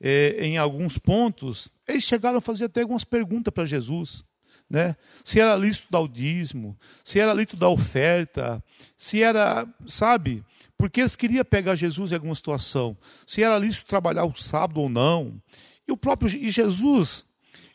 é, 0.00 0.38
em 0.40 0.56
alguns 0.56 0.96
pontos, 0.96 1.68
eles 1.86 2.04
chegaram 2.04 2.38
a 2.38 2.40
fazer 2.40 2.64
até 2.64 2.80
algumas 2.80 3.04
perguntas 3.04 3.52
para 3.52 3.66
Jesus. 3.66 4.24
Né? 4.68 4.96
Se 5.22 5.38
era 5.38 5.56
lícito 5.56 5.88
dar 5.90 6.00
o 6.00 6.08
dízimo, 6.08 6.78
se 7.04 7.20
era 7.20 7.34
lícito 7.34 7.58
dar 7.58 7.68
oferta, 7.68 8.64
se 8.96 9.22
era, 9.22 9.68
sabe, 9.86 10.42
porque 10.78 11.00
eles 11.00 11.14
queriam 11.14 11.44
pegar 11.44 11.74
Jesus 11.74 12.10
em 12.10 12.14
alguma 12.14 12.34
situação, 12.34 12.96
se 13.26 13.42
era 13.42 13.58
lícito 13.58 13.84
trabalhar 13.84 14.24
o 14.24 14.34
sábado 14.34 14.80
ou 14.80 14.88
não. 14.88 15.38
E 15.86 15.92
o 15.92 15.96
próprio 15.96 16.28
Jesus, 16.28 17.24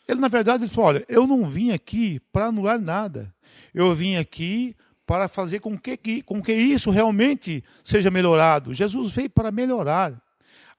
ele 0.06 0.20
na 0.20 0.28
verdade 0.28 0.64
ele 0.64 0.70
falou: 0.70 0.88
olha, 0.88 1.04
eu 1.08 1.26
não 1.26 1.48
vim 1.48 1.70
aqui 1.70 2.20
para 2.32 2.46
anular 2.46 2.80
nada. 2.80 3.34
Eu 3.72 3.94
vim 3.94 4.16
aqui 4.16 4.76
para 5.06 5.28
fazer 5.28 5.60
com 5.60 5.76
que, 5.78 6.22
com 6.22 6.40
que 6.40 6.52
isso 6.52 6.90
realmente 6.90 7.64
seja 7.82 8.10
melhorado. 8.10 8.72
Jesus 8.72 9.12
veio 9.12 9.30
para 9.30 9.50
melhorar. 9.50 10.20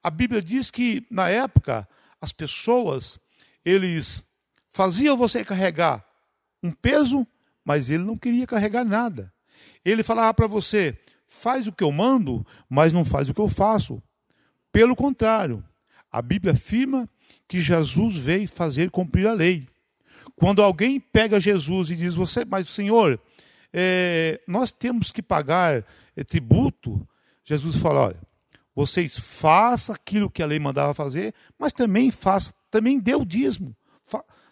A 0.04 0.10
Bíblia 0.10 0.42
diz 0.42 0.72
que 0.72 1.06
na 1.12 1.30
época 1.30 1.88
as 2.20 2.32
pessoas 2.32 3.20
eles 3.64 4.24
faziam 4.70 5.18
você 5.18 5.44
carregar 5.44 6.06
um 6.64 6.72
peso, 6.72 7.28
mas 7.64 7.90
ele 7.90 8.04
não 8.04 8.18
queria 8.18 8.48
carregar 8.48 8.86
nada. 8.86 9.34
Ele 9.84 10.04
falava 10.04 10.34
para 10.34 10.48
você: 10.48 10.98
faz 11.26 11.68
o 11.68 11.72
que 11.72 11.84
eu 11.84 11.92
mando, 11.92 12.46
mas 12.70 12.94
não 12.94 13.04
faz 13.04 13.30
o 13.30 13.34
que 13.34 13.42
eu 13.42 13.48
faço. 13.48 14.02
Pelo 14.72 14.96
contrário, 14.96 15.64
a 16.12 16.22
Bíblia 16.22 16.54
afirma 16.54 17.10
que 17.51 17.60
Jesus 17.60 18.17
veio 18.17 18.48
fazer 18.48 18.89
cumprir 18.89 19.27
a 19.27 19.34
lei. 19.34 19.67
Quando 20.38 20.63
alguém 20.63 21.01
pega 21.01 21.38
Jesus 21.38 21.91
e 21.91 21.98
diz, 21.98 22.15
você, 22.15 22.46
mas 22.46 22.70
Senhor, 22.70 23.20
é, 23.74 24.39
nós 24.48 24.72
temos 24.72 25.12
que 25.12 25.22
pagar 25.22 25.86
é, 26.15 26.24
tributo, 26.24 27.05
Jesus 27.43 27.75
fala, 27.75 28.00
olha, 28.00 28.22
vocês 28.74 29.20
façam 29.20 29.93
aquilo 29.93 30.29
que 30.29 30.41
a 30.41 30.46
lei 30.46 30.60
mandava 30.60 30.93
fazer, 30.93 31.34
mas 31.60 31.74
também 31.74 32.10
faça, 32.10 32.53
também 32.70 32.98
dê 32.98 33.15
o 33.15 33.25
dízimo. 33.25 33.75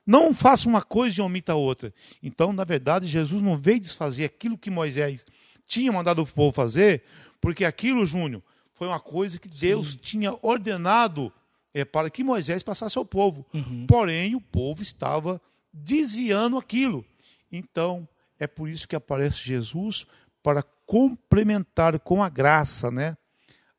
Não 0.05 0.33
faça 0.33 0.67
uma 0.67 0.81
coisa 0.81 1.21
e 1.21 1.23
omita 1.23 1.53
a 1.53 1.55
outra. 1.55 1.93
Então, 2.21 2.51
na 2.51 2.65
verdade, 2.65 3.07
Jesus 3.07 3.41
não 3.41 3.57
veio 3.57 3.79
desfazer 3.79 4.25
aquilo 4.25 4.57
que 4.57 4.69
Moisés 4.69 5.25
tinha 5.65 5.89
mandado 5.89 6.21
o 6.21 6.27
povo 6.27 6.51
fazer, 6.51 7.03
porque 7.39 7.63
aquilo, 7.63 8.05
Júnior, 8.05 8.43
foi 8.73 8.89
uma 8.89 8.99
coisa 8.99 9.39
que 9.39 9.47
Deus 9.47 9.91
Sim. 9.91 9.99
tinha 10.01 10.37
ordenado 10.41 11.31
é 11.73 11.85
para 11.85 12.09
que 12.09 12.23
Moisés 12.23 12.63
passasse 12.63 12.97
ao 12.97 13.05
povo. 13.05 13.45
Uhum. 13.53 13.85
Porém, 13.87 14.35
o 14.35 14.41
povo 14.41 14.81
estava 14.81 15.41
desviando 15.71 16.57
aquilo. 16.57 17.05
Então, 17.51 18.07
é 18.39 18.47
por 18.47 18.69
isso 18.69 18.87
que 18.87 18.95
aparece 18.95 19.43
Jesus 19.43 20.05
para 20.41 20.63
complementar 20.85 21.99
com 21.99 22.23
a 22.23 22.29
graça, 22.29 22.89
né, 22.89 23.15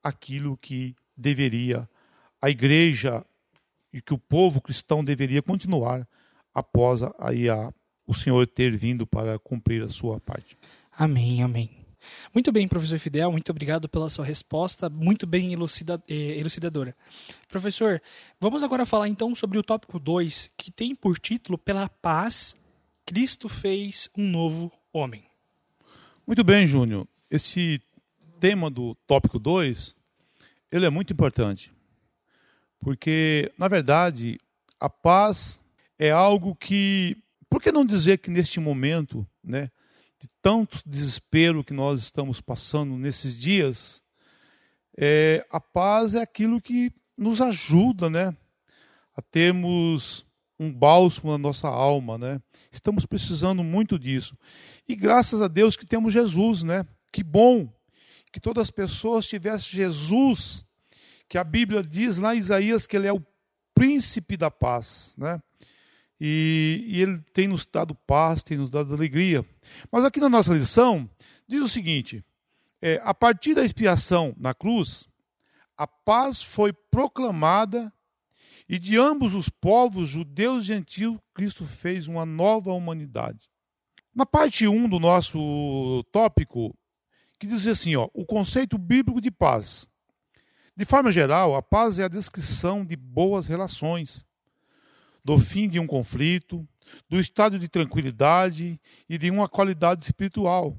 aquilo 0.02 0.56
que 0.56 0.94
deveria 1.16 1.88
a 2.40 2.49
igreja 2.49 3.25
e 3.92 4.00
que 4.00 4.14
o 4.14 4.18
povo 4.18 4.61
cristão 4.61 5.02
deveria 5.02 5.42
continuar 5.42 6.06
após 6.54 7.00
aí 7.18 7.49
a, 7.49 7.73
o 8.06 8.14
Senhor 8.14 8.47
ter 8.47 8.76
vindo 8.76 9.06
para 9.06 9.38
cumprir 9.38 9.82
a 9.82 9.88
sua 9.88 10.20
parte. 10.20 10.56
Amém, 10.97 11.42
amém. 11.42 11.79
Muito 12.33 12.50
bem, 12.52 12.66
professor 12.69 12.99
Fidel, 12.99 13.30
muito 13.33 13.50
obrigado 13.50 13.88
pela 13.88 14.09
sua 14.09 14.25
resposta, 14.25 14.88
muito 14.88 15.26
bem 15.26 15.52
elucida, 15.52 16.02
eh, 16.09 16.38
elucidadora. 16.38 16.95
Professor, 17.49 18.00
vamos 18.40 18.62
agora 18.62 18.87
falar 18.87 19.09
então 19.09 19.35
sobre 19.35 19.59
o 19.59 19.62
tópico 19.62 19.99
2, 19.99 20.50
que 20.57 20.71
tem 20.71 20.95
por 20.95 21.19
título 21.19 21.59
Pela 21.59 21.88
paz, 21.88 22.54
Cristo 23.04 23.49
fez 23.49 24.09
um 24.16 24.28
novo 24.28 24.73
homem. 24.92 25.25
Muito 26.26 26.45
bem, 26.45 26.66
Júnior. 26.66 27.07
Esse 27.30 27.83
tema 28.38 28.71
do 28.71 28.95
tópico 29.07 29.38
2, 29.38 29.95
ele 30.71 30.87
é 30.87 30.90
muito 30.90 31.12
importante. 31.12 31.73
Porque, 32.80 33.52
na 33.59 33.69
verdade, 33.69 34.38
a 34.78 34.88
paz 34.88 35.61
é 35.99 36.11
algo 36.11 36.54
que, 36.54 37.16
por 37.49 37.61
que 37.61 37.71
não 37.71 37.85
dizer 37.85 38.19
que 38.19 38.30
neste 38.30 38.59
momento, 38.59 39.26
né, 39.45 39.71
de 40.20 40.28
tanto 40.42 40.80
desespero 40.84 41.64
que 41.64 41.72
nós 41.72 42.02
estamos 42.02 42.40
passando 42.40 42.96
nesses 42.96 43.36
dias, 43.36 44.02
é, 44.96 45.46
a 45.50 45.58
paz 45.58 46.14
é 46.14 46.20
aquilo 46.20 46.60
que 46.60 46.92
nos 47.16 47.40
ajuda, 47.40 48.10
né, 48.10 48.36
a 49.16 49.22
termos 49.22 50.26
um 50.58 50.70
bálsamo 50.70 51.32
na 51.32 51.38
nossa 51.38 51.68
alma, 51.68 52.18
né? 52.18 52.38
Estamos 52.70 53.06
precisando 53.06 53.64
muito 53.64 53.98
disso. 53.98 54.36
E 54.86 54.94
graças 54.94 55.40
a 55.40 55.48
Deus 55.48 55.74
que 55.74 55.86
temos 55.86 56.12
Jesus, 56.12 56.62
né? 56.62 56.86
Que 57.10 57.24
bom 57.24 57.72
que 58.30 58.38
todas 58.38 58.64
as 58.64 58.70
pessoas 58.70 59.26
tivessem 59.26 59.70
Jesus, 59.70 60.62
que 61.26 61.38
a 61.38 61.44
Bíblia 61.44 61.82
diz 61.82 62.18
lá 62.18 62.34
em 62.34 62.38
Isaías 62.38 62.86
que 62.86 62.94
ele 62.94 63.06
é 63.06 63.12
o 63.12 63.24
príncipe 63.74 64.36
da 64.36 64.50
paz, 64.50 65.14
né? 65.16 65.40
E, 66.20 66.84
e, 66.86 67.00
ele 67.00 67.18
tem 67.32 67.48
nos 67.48 67.64
dado 67.64 67.94
paz, 67.94 68.42
tem 68.42 68.58
nos 68.58 68.68
dado 68.68 68.92
alegria. 68.92 69.44
Mas 69.90 70.04
aqui 70.04 70.20
na 70.20 70.28
nossa 70.28 70.52
lição, 70.52 71.08
diz 71.48 71.62
o 71.62 71.68
seguinte: 71.68 72.24
é, 72.82 73.00
a 73.02 73.14
partir 73.14 73.54
da 73.54 73.64
expiação 73.64 74.34
na 74.36 74.52
cruz, 74.52 75.08
a 75.76 75.86
paz 75.86 76.42
foi 76.42 76.72
proclamada 76.72 77.92
e 78.68 78.78
de 78.78 78.96
ambos 78.96 79.34
os 79.34 79.48
povos, 79.48 80.08
judeus 80.08 80.62
e 80.64 80.66
gentios, 80.68 81.18
Cristo 81.34 81.64
fez 81.64 82.06
uma 82.06 82.24
nova 82.24 82.72
humanidade. 82.72 83.48
Na 84.14 84.24
parte 84.24 84.68
1 84.68 84.88
do 84.88 85.00
nosso 85.00 86.04
tópico, 86.12 86.72
que 87.38 87.46
diz 87.46 87.66
assim, 87.66 87.96
ó, 87.96 88.08
o 88.12 88.24
conceito 88.24 88.76
bíblico 88.76 89.20
de 89.20 89.30
paz. 89.30 89.88
De 90.76 90.84
forma 90.84 91.10
geral, 91.10 91.56
a 91.56 91.62
paz 91.62 91.98
é 91.98 92.04
a 92.04 92.08
descrição 92.08 92.84
de 92.84 92.94
boas 92.94 93.46
relações 93.46 94.24
do 95.24 95.38
fim 95.38 95.68
de 95.68 95.78
um 95.78 95.86
conflito, 95.86 96.66
do 97.08 97.20
estado 97.20 97.58
de 97.58 97.68
tranquilidade 97.68 98.80
e 99.08 99.18
de 99.18 99.30
uma 99.30 99.48
qualidade 99.48 100.04
espiritual. 100.04 100.76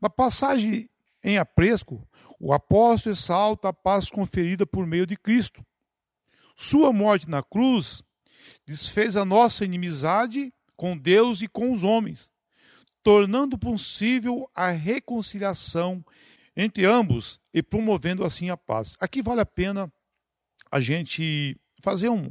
Na 0.00 0.08
passagem 0.08 0.88
em 1.22 1.38
apresco, 1.38 2.06
o 2.38 2.52
apóstolo 2.52 3.14
ressalta 3.14 3.68
a 3.68 3.72
paz 3.72 4.10
conferida 4.10 4.66
por 4.66 4.86
meio 4.86 5.06
de 5.06 5.16
Cristo. 5.16 5.64
Sua 6.56 6.92
morte 6.92 7.28
na 7.28 7.42
cruz 7.42 8.02
desfez 8.66 9.16
a 9.16 9.24
nossa 9.24 9.64
inimizade 9.64 10.52
com 10.76 10.96
Deus 10.96 11.42
e 11.42 11.48
com 11.48 11.72
os 11.72 11.84
homens, 11.84 12.30
tornando 13.02 13.58
possível 13.58 14.48
a 14.54 14.70
reconciliação 14.70 16.04
entre 16.56 16.84
ambos 16.84 17.40
e 17.52 17.62
promovendo 17.62 18.24
assim 18.24 18.50
a 18.50 18.56
paz. 18.56 18.96
Aqui 19.00 19.22
vale 19.22 19.40
a 19.40 19.46
pena 19.46 19.92
a 20.70 20.80
gente 20.80 21.58
fazer 21.82 22.08
um, 22.08 22.30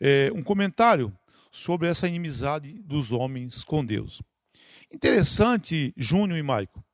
é, 0.00 0.30
um 0.34 0.42
comentário 0.42 1.16
sobre 1.50 1.88
essa 1.88 2.06
inimizade 2.06 2.72
dos 2.82 3.12
homens 3.12 3.64
com 3.64 3.84
Deus. 3.84 4.22
Interessante, 4.92 5.92
Júnior 5.96 6.38
e 6.38 6.42
Maico, 6.42 6.84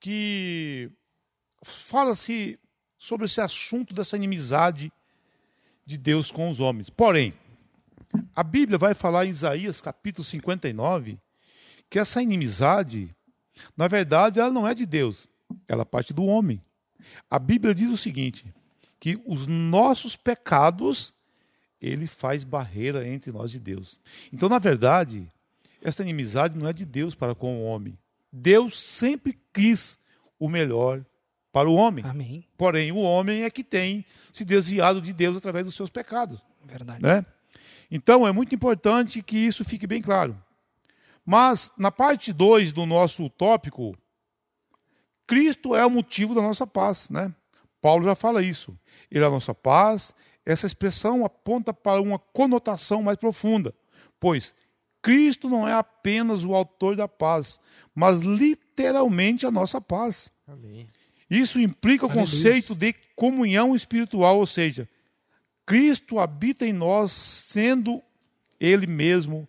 que 0.00 0.90
fala-se 1.62 2.58
sobre 2.98 3.26
esse 3.26 3.40
assunto 3.40 3.94
dessa 3.94 4.16
inimizade 4.16 4.92
de 5.84 5.96
Deus 5.96 6.30
com 6.30 6.50
os 6.50 6.60
homens. 6.60 6.90
Porém, 6.90 7.32
a 8.34 8.42
Bíblia 8.42 8.78
vai 8.78 8.94
falar 8.94 9.26
em 9.26 9.30
Isaías 9.30 9.80
capítulo 9.80 10.24
59 10.24 11.18
que 11.88 11.98
essa 11.98 12.22
inimizade, 12.22 13.14
na 13.76 13.86
verdade, 13.86 14.40
ela 14.40 14.50
não 14.50 14.66
é 14.66 14.74
de 14.74 14.86
Deus, 14.86 15.28
ela 15.68 15.84
parte 15.84 16.12
do 16.12 16.24
homem. 16.24 16.62
A 17.30 17.38
Bíblia 17.38 17.74
diz 17.74 17.90
o 17.90 17.96
seguinte: 17.96 18.52
que 18.98 19.20
os 19.26 19.46
nossos 19.46 20.16
pecados 20.16 21.14
ele 21.82 22.06
faz 22.06 22.44
barreira 22.44 23.06
entre 23.06 23.32
nós 23.32 23.54
e 23.54 23.58
Deus. 23.58 23.98
Então, 24.32 24.48
na 24.48 24.60
verdade, 24.60 25.26
essa 25.82 26.02
inimizade 26.02 26.56
não 26.56 26.68
é 26.68 26.72
de 26.72 26.86
Deus 26.86 27.14
para 27.14 27.34
com 27.34 27.58
o 27.58 27.64
homem. 27.64 27.98
Deus 28.32 28.80
sempre 28.80 29.36
quis 29.52 29.98
o 30.38 30.48
melhor 30.48 31.04
para 31.52 31.68
o 31.68 31.74
homem. 31.74 32.04
Amém. 32.06 32.46
Porém, 32.56 32.92
o 32.92 32.98
homem 32.98 33.42
é 33.42 33.50
que 33.50 33.64
tem 33.64 34.04
se 34.32 34.44
desviado 34.44 35.02
de 35.02 35.12
Deus 35.12 35.36
através 35.36 35.64
dos 35.64 35.74
seus 35.74 35.90
pecados. 35.90 36.40
Verdade. 36.64 37.02
Né? 37.02 37.26
Então, 37.90 38.26
é 38.26 38.32
muito 38.32 38.54
importante 38.54 39.20
que 39.20 39.36
isso 39.36 39.64
fique 39.64 39.86
bem 39.86 40.00
claro. 40.00 40.40
Mas, 41.26 41.70
na 41.76 41.90
parte 41.90 42.32
2 42.32 42.72
do 42.72 42.86
nosso 42.86 43.28
tópico, 43.28 43.96
Cristo 45.26 45.74
é 45.74 45.84
o 45.84 45.90
motivo 45.90 46.34
da 46.34 46.40
nossa 46.40 46.66
paz. 46.66 47.10
Né? 47.10 47.34
Paulo 47.80 48.04
já 48.04 48.14
fala 48.14 48.42
isso. 48.42 48.78
Ele 49.10 49.24
é 49.24 49.26
a 49.26 49.30
nossa 49.30 49.54
paz, 49.54 50.14
essa 50.44 50.66
expressão 50.66 51.24
aponta 51.24 51.72
para 51.72 52.00
uma 52.00 52.18
conotação 52.18 53.02
mais 53.02 53.16
profunda, 53.16 53.74
pois 54.18 54.54
Cristo 55.00 55.48
não 55.48 55.66
é 55.66 55.72
apenas 55.72 56.44
o 56.44 56.54
autor 56.54 56.94
da 56.94 57.08
paz, 57.08 57.60
mas 57.94 58.20
literalmente 58.20 59.44
a 59.44 59.50
nossa 59.50 59.80
paz. 59.80 60.32
Amém. 60.46 60.86
Isso 61.28 61.60
implica 61.60 62.06
o 62.06 62.10
Aleluia. 62.10 62.26
conceito 62.26 62.74
de 62.74 62.94
comunhão 63.16 63.74
espiritual, 63.74 64.38
ou 64.38 64.46
seja, 64.46 64.88
Cristo 65.66 66.18
habita 66.18 66.66
em 66.66 66.72
nós, 66.72 67.10
sendo 67.12 68.02
Ele 68.60 68.86
mesmo 68.86 69.48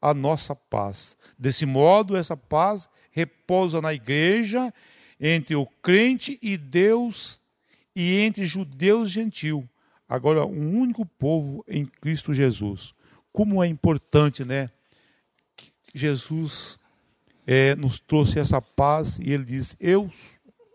a 0.00 0.12
nossa 0.12 0.54
paz. 0.54 1.16
Desse 1.38 1.64
modo, 1.64 2.16
essa 2.16 2.36
paz 2.36 2.88
repousa 3.10 3.80
na 3.80 3.94
igreja, 3.94 4.72
entre 5.18 5.54
o 5.54 5.66
crente 5.66 6.38
e 6.42 6.56
Deus, 6.56 7.40
e 7.94 8.18
entre 8.18 8.44
judeus 8.44 9.10
e 9.10 9.12
gentil. 9.14 9.68
Agora, 10.12 10.44
um 10.44 10.78
único 10.78 11.06
povo 11.06 11.64
em 11.66 11.86
Cristo 11.86 12.34
Jesus. 12.34 12.92
Como 13.32 13.64
é 13.64 13.66
importante, 13.66 14.44
né? 14.44 14.68
que 15.56 15.72
Jesus 15.94 16.78
é, 17.46 17.74
nos 17.76 17.98
trouxe 17.98 18.38
essa 18.38 18.60
paz 18.60 19.18
e 19.18 19.32
ele 19.32 19.42
diz: 19.42 19.74
Eu 19.80 20.12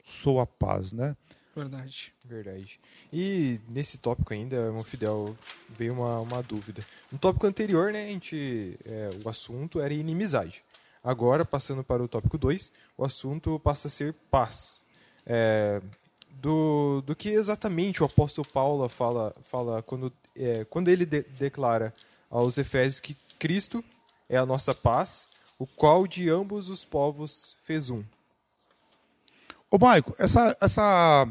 sou 0.04 0.40
a 0.40 0.48
paz, 0.48 0.92
né? 0.92 1.16
Verdade. 1.56 2.12
Verdade. 2.26 2.80
E 3.14 3.60
nesse 3.70 4.00
tópico 4.00 4.34
ainda, 4.34 4.56
irmão 4.56 4.84
Fidel, 4.84 5.38
veio 5.70 5.94
uma, 5.94 6.20
uma 6.20 6.42
dúvida. 6.42 6.84
No 7.12 7.20
tópico 7.20 7.46
anterior, 7.46 7.94
né, 7.94 8.06
a 8.06 8.08
gente, 8.08 8.76
é, 8.86 9.12
o 9.24 9.30
assunto 9.30 9.80
era 9.80 9.94
inimizade. 9.94 10.64
Agora, 11.04 11.46
passando 11.46 11.84
para 11.84 12.02
o 12.02 12.08
tópico 12.08 12.40
2, 12.40 12.72
o 12.98 13.06
assunto 13.06 13.60
passa 13.60 13.88
a 13.88 13.92
ser 13.92 14.16
paz. 14.32 14.82
É, 15.28 15.80
do, 16.42 17.02
do 17.06 17.16
que 17.16 17.30
exatamente 17.30 18.02
o 18.02 18.06
apóstolo 18.06 18.48
Paulo 18.48 18.88
fala, 18.90 19.36
fala 19.44 19.82
quando, 19.82 20.14
é, 20.36 20.66
quando 20.66 20.90
ele 20.90 21.06
de- 21.06 21.24
declara 21.24 21.94
aos 22.30 22.58
Efésios 22.58 23.00
que 23.00 23.16
Cristo 23.40 23.84
é 24.30 24.38
a 24.38 24.46
nossa 24.46 24.74
paz, 24.74 25.28
o 25.58 25.66
qual 25.66 26.06
de 26.06 26.30
ambos 26.30 26.70
os 26.70 26.86
povos 26.86 27.56
fez 27.64 27.90
um. 27.90 28.04
Ô, 29.70 29.78
Maico, 29.78 30.16
essa, 30.18 30.56
essa, 30.62 31.28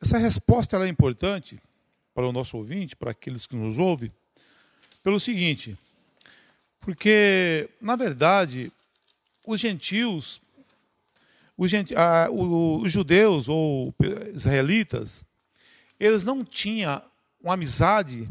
essa 0.00 0.18
resposta 0.18 0.76
é 0.84 0.88
importante 0.88 1.60
para 2.14 2.26
o 2.26 2.32
nosso 2.32 2.56
ouvinte, 2.56 2.96
para 2.96 3.12
aqueles 3.12 3.46
que 3.46 3.56
nos 3.56 3.78
ouvem, 3.78 4.12
pelo 5.02 5.18
seguinte, 5.18 5.78
porque, 6.80 7.70
na 7.80 7.96
verdade, 7.96 8.72
os 9.46 9.58
gentios, 9.60 10.40
os, 11.56 11.72
os 12.82 12.92
judeus 12.92 13.48
ou 13.48 13.94
israelitas, 14.34 15.24
eles 15.98 16.24
não 16.24 16.44
tinham 16.44 17.02
uma 17.42 17.54
amizade, 17.54 18.28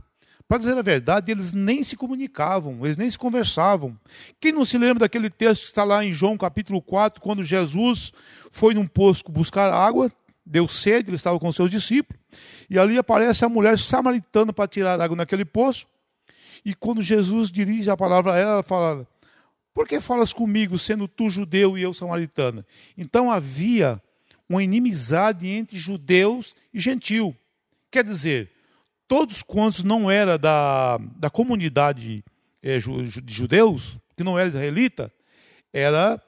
para 0.48 0.58
dizer 0.58 0.78
a 0.78 0.82
verdade, 0.82 1.32
eles 1.32 1.54
nem 1.54 1.82
se 1.82 1.96
comunicavam, 1.96 2.86
eles 2.86 2.98
nem 2.98 3.10
se 3.10 3.18
conversavam. 3.18 3.98
Quem 4.40 4.52
não 4.52 4.66
se 4.66 4.78
lembra 4.78 5.00
daquele 5.00 5.30
texto 5.30 5.62
que 5.62 5.68
está 5.70 5.84
lá 5.84 6.04
em 6.04 6.12
João 6.12 6.38
capítulo 6.38 6.82
4, 6.82 7.22
quando 7.22 7.42
Jesus 7.42 8.12
foi 8.52 8.74
num 8.74 8.86
poço 8.86 9.24
buscar 9.30 9.72
água, 9.72 10.12
deu 10.46 10.68
sede, 10.68 11.10
ele 11.10 11.16
estava 11.16 11.40
com 11.40 11.52
seus 11.52 11.72
discípulos, 11.72 12.22
e 12.70 12.78
ali 12.78 12.98
aparece 12.98 13.46
a 13.46 13.50
mulher 13.50 13.80
samaritana 13.80 14.52
para 14.52 14.68
tirar 14.68 15.00
água 15.00 15.16
naquele 15.16 15.46
poço, 15.46 15.86
e 16.66 16.74
quando 16.76 17.02
Jesus 17.02 17.50
dirige 17.50 17.90
a 17.90 17.96
palavra 17.96 18.34
a 18.34 18.38
ela, 18.38 18.52
ela 18.52 18.64
fala: 18.64 19.08
Por 19.74 19.88
que 19.88 20.00
falas 20.02 20.34
comigo, 20.34 20.78
sendo 20.78 21.08
tu 21.08 21.30
judeu 21.30 21.78
e 21.78 21.82
eu 21.82 21.94
samaritana? 21.94 22.66
Então 22.98 23.32
havia 23.32 24.02
uma 24.48 24.62
inimizade 24.62 25.48
entre 25.48 25.78
judeus 25.80 26.54
e 26.74 26.80
gentil. 26.80 27.36
Quer 27.90 28.04
dizer, 28.04 28.52
todos 29.08 29.42
quantos 29.42 29.84
não 29.84 30.12
era 30.12 30.38
da, 30.38 30.98
da 31.16 31.30
comunidade 31.30 32.24
ju- 32.80 33.04
de 33.22 33.34
judeus, 33.34 33.98
que 34.16 34.24
não 34.24 34.38
era 34.38 34.50
israelita, 34.50 35.12
era 35.72 36.22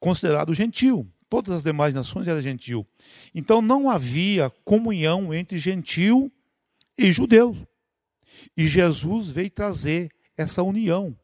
considerado 0.00 0.54
gentil. 0.54 1.06
Todas 1.28 1.56
as 1.56 1.62
demais 1.62 1.94
nações 1.94 2.26
eram 2.26 2.40
gentil. 2.40 2.86
Então 3.34 3.60
não 3.60 3.90
havia 3.90 4.50
comunhão 4.64 5.34
entre 5.34 5.58
gentil 5.58 6.32
e 6.96 7.12
judeu. 7.12 7.54
E 8.56 8.66
Jesus 8.66 9.30
veio 9.30 9.50
trazer 9.50 10.10
essa 10.38 10.62
união, 10.62 11.14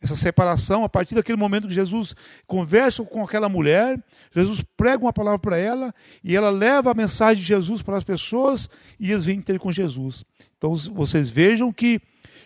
essa 0.00 0.14
separação. 0.16 0.84
A 0.84 0.88
partir 0.88 1.14
daquele 1.14 1.38
momento 1.38 1.68
que 1.68 1.74
Jesus 1.74 2.14
conversa 2.46 3.04
com 3.04 3.22
aquela 3.24 3.48
mulher, 3.48 4.02
Jesus 4.34 4.62
prega 4.76 5.04
uma 5.04 5.12
palavra 5.12 5.38
para 5.38 5.56
ela 5.56 5.94
e 6.22 6.36
ela 6.36 6.50
leva 6.50 6.90
a 6.90 6.94
mensagem 6.94 7.42
de 7.42 7.48
Jesus 7.48 7.82
para 7.82 7.96
as 7.96 8.04
pessoas 8.04 8.68
e 8.98 9.12
eles 9.12 9.24
vêm 9.24 9.40
ter 9.40 9.58
com 9.58 9.70
Jesus. 9.70 10.24
Então 10.56 10.74
vocês 10.74 11.30
vejam 11.30 11.72
que 11.72 12.00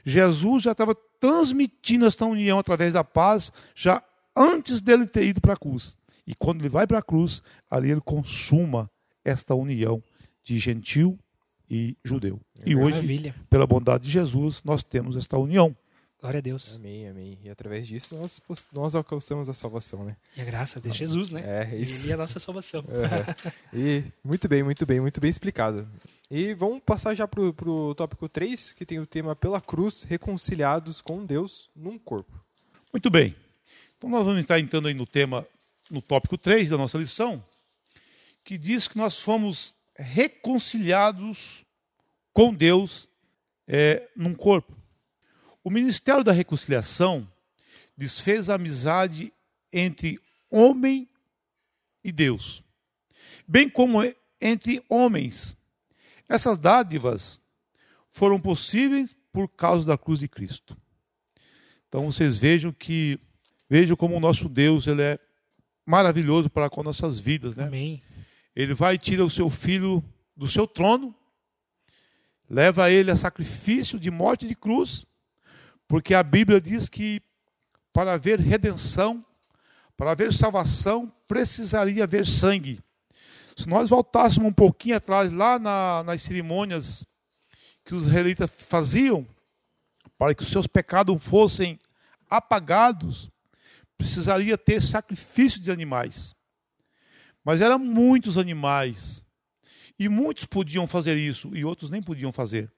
Jesus 0.05 0.63
já 0.63 0.73
estava 0.73 0.95
transmitindo 1.21 2.07
esta 2.07 2.25
união 2.25 2.59
através 2.59 2.93
da 2.93 3.03
paz 3.03 3.51
já 3.75 4.03
antes 4.37 4.81
dele 4.81 5.07
ter 5.07 5.25
ido 5.25 5.41
para 5.41 5.55
a 5.55 5.57
cruz. 5.57 5.97
E 6.27 6.35
quando 6.35 6.61
ele 6.61 6.69
vai 6.69 6.87
para 6.87 6.99
a 6.99 7.03
cruz, 7.03 7.43
ali 7.71 7.91
ele 7.91 8.01
consuma 8.01 8.91
esta 9.25 9.55
união 9.55 10.03
de 10.43 10.59
gentil 10.59 11.19
e 11.69 11.97
judeu. 12.05 12.41
E 12.65 12.77
hoje, 12.77 12.97
Maravilha. 12.97 13.35
pela 13.51 13.67
bondade 13.67 14.05
de 14.05 14.11
Jesus, 14.11 14.61
nós 14.65 14.83
temos 14.83 15.17
esta 15.17 15.39
união. 15.39 15.77
Glória 16.19 16.39
a 16.39 16.41
Deus. 16.41 16.75
Amém, 16.75 17.09
amém. 17.09 17.39
E 17.45 17.51
através 17.51 17.87
disso 17.87 18.17
nós, 18.17 18.41
nós 18.73 18.95
alcançamos 18.95 19.51
a 19.51 19.53
salvação, 19.53 20.03
né? 20.03 20.17
E 20.35 20.41
a 20.41 20.45
graça 20.45 20.81
de 20.81 20.91
Jesus, 20.91 21.29
né? 21.29 21.43
É, 21.45 21.77
isso. 21.77 22.05
Ele 22.05 22.13
é 22.13 22.15
a 22.15 22.17
nossa 22.17 22.41
salvação. 22.41 22.83
Aham. 22.89 23.53
E 23.73 24.03
muito 24.25 24.49
bem, 24.49 24.63
muito 24.63 24.87
bem, 24.87 24.99
muito 24.99 25.21
bem 25.21 25.29
explicado. 25.31 25.87
E 26.31 26.55
vamos 26.55 26.81
passar 26.81 27.15
já 27.15 27.29
pro, 27.29 27.53
pro 27.53 27.95
tópico 27.95 28.29
3, 28.29 28.73
que 28.73 28.87
tem 28.87 28.99
o 28.99 29.07
tema 29.07 29.37
Pela 29.37 29.61
Cruz, 29.61 30.05
reconciliados 30.05 31.03
com 31.03 31.25
Deus 31.25 31.69
num 31.77 31.99
corpo. 31.99 32.33
Muito 32.93 33.11
bem. 33.11 33.37
Então 33.99 34.09
nós 34.09 34.25
vamos 34.25 34.41
estar 34.41 34.59
entrando 34.59 34.89
aí 34.89 34.95
no 34.95 35.07
tema, 35.07 35.47
no 35.91 36.01
tópico 36.01 36.39
3 36.39 36.71
da 36.71 36.79
nossa 36.79 36.97
lição, 36.97 37.45
que 38.43 38.57
diz 38.57 38.89
que 38.89 38.97
nós 38.97 39.21
fomos 39.21 39.75
reconciliados 39.95 41.65
com 42.33 42.55
Deus 42.55 43.07
é, 43.69 44.09
num 44.17 44.35
corpo. 44.35 44.75
O 45.67 45.71
ministério 45.71 46.23
da 46.23 46.31
reconciliação 46.31 47.29
desfez 47.97 48.49
a 48.49 48.55
amizade 48.55 49.33
entre 49.73 50.17
homem 50.49 51.09
e 52.05 52.13
Deus, 52.13 52.63
bem 53.49 53.69
como 53.69 53.99
entre 54.41 54.81
homens. 54.89 55.57
Essas 56.29 56.57
dádivas 56.57 57.41
foram 58.13 58.41
possíveis 58.41 59.17
por 59.33 59.49
causa 59.49 59.85
da 59.85 59.99
cruz 59.99 60.21
de 60.21 60.29
Cristo. 60.29 60.77
Então 61.89 62.05
vocês 62.13 62.39
vejam 62.39 62.71
que 62.71 63.19
vejam 63.69 63.97
como 63.97 64.17
o 64.17 64.21
nosso 64.21 64.49
Deus 64.49 64.87
ele 64.87 65.03
é 65.03 65.19
maravilhoso 65.85 66.49
para 66.49 66.71
com 66.71 66.85
nossas 66.85 67.19
vidas, 67.19 67.57
né? 67.57 67.65
Amém. 67.65 68.01
Ele 68.55 68.73
vai 68.73 68.95
e 68.95 68.99
tira 68.99 69.25
o 69.25 69.29
seu 69.29 69.51
filho 69.51 70.01
do 70.37 70.47
seu 70.47 70.65
trono, 70.65 71.13
leva 72.49 72.89
ele 72.89 73.11
a 73.11 73.17
sacrifício 73.17 73.99
de 73.99 74.13
morte 74.13 74.47
de 74.47 74.55
cruz, 74.55 75.05
porque 75.89 76.15
a 76.15 76.23
Bíblia 76.23 76.61
diz 76.61 76.89
que 76.89 77.21
para 77.93 78.15
haver 78.15 78.41
redenção, 78.41 79.25
para 79.97 80.13
haver 80.13 80.33
salvação, 80.33 81.13
precisaria 81.27 82.05
haver 82.05 82.27
sangue. 82.27 82.81
Se 83.57 83.69
nós 83.69 83.89
voltássemos 83.89 84.51
um 84.51 84.53
pouquinho 84.53 84.97
atrás, 84.97 85.33
lá 85.33 85.59
na, 85.59 86.03
nas 86.05 86.21
cerimônias 86.21 87.07
que 87.85 87.95
os 87.95 88.07
israelitas 88.07 88.51
faziam, 88.51 89.27
para 90.19 90.35
que 90.35 90.43
os 90.43 90.51
seus 90.51 90.67
pecados 90.67 91.23
fossem 91.23 91.79
apagados, 92.29 93.31
precisaria 93.97 94.59
ter 94.59 94.83
sacrifício 94.83 95.61
de 95.61 95.71
animais. 95.71 96.35
Mas 97.45 97.61
eram 97.61 97.79
muitos 97.79 98.37
animais. 98.37 99.25
E 99.99 100.09
muitos 100.09 100.45
podiam 100.45 100.87
fazer 100.87 101.17
isso, 101.17 101.57
e 101.57 101.65
outros 101.65 101.89
nem 101.91 102.03
podiam 102.03 102.31
fazer. 102.31 102.71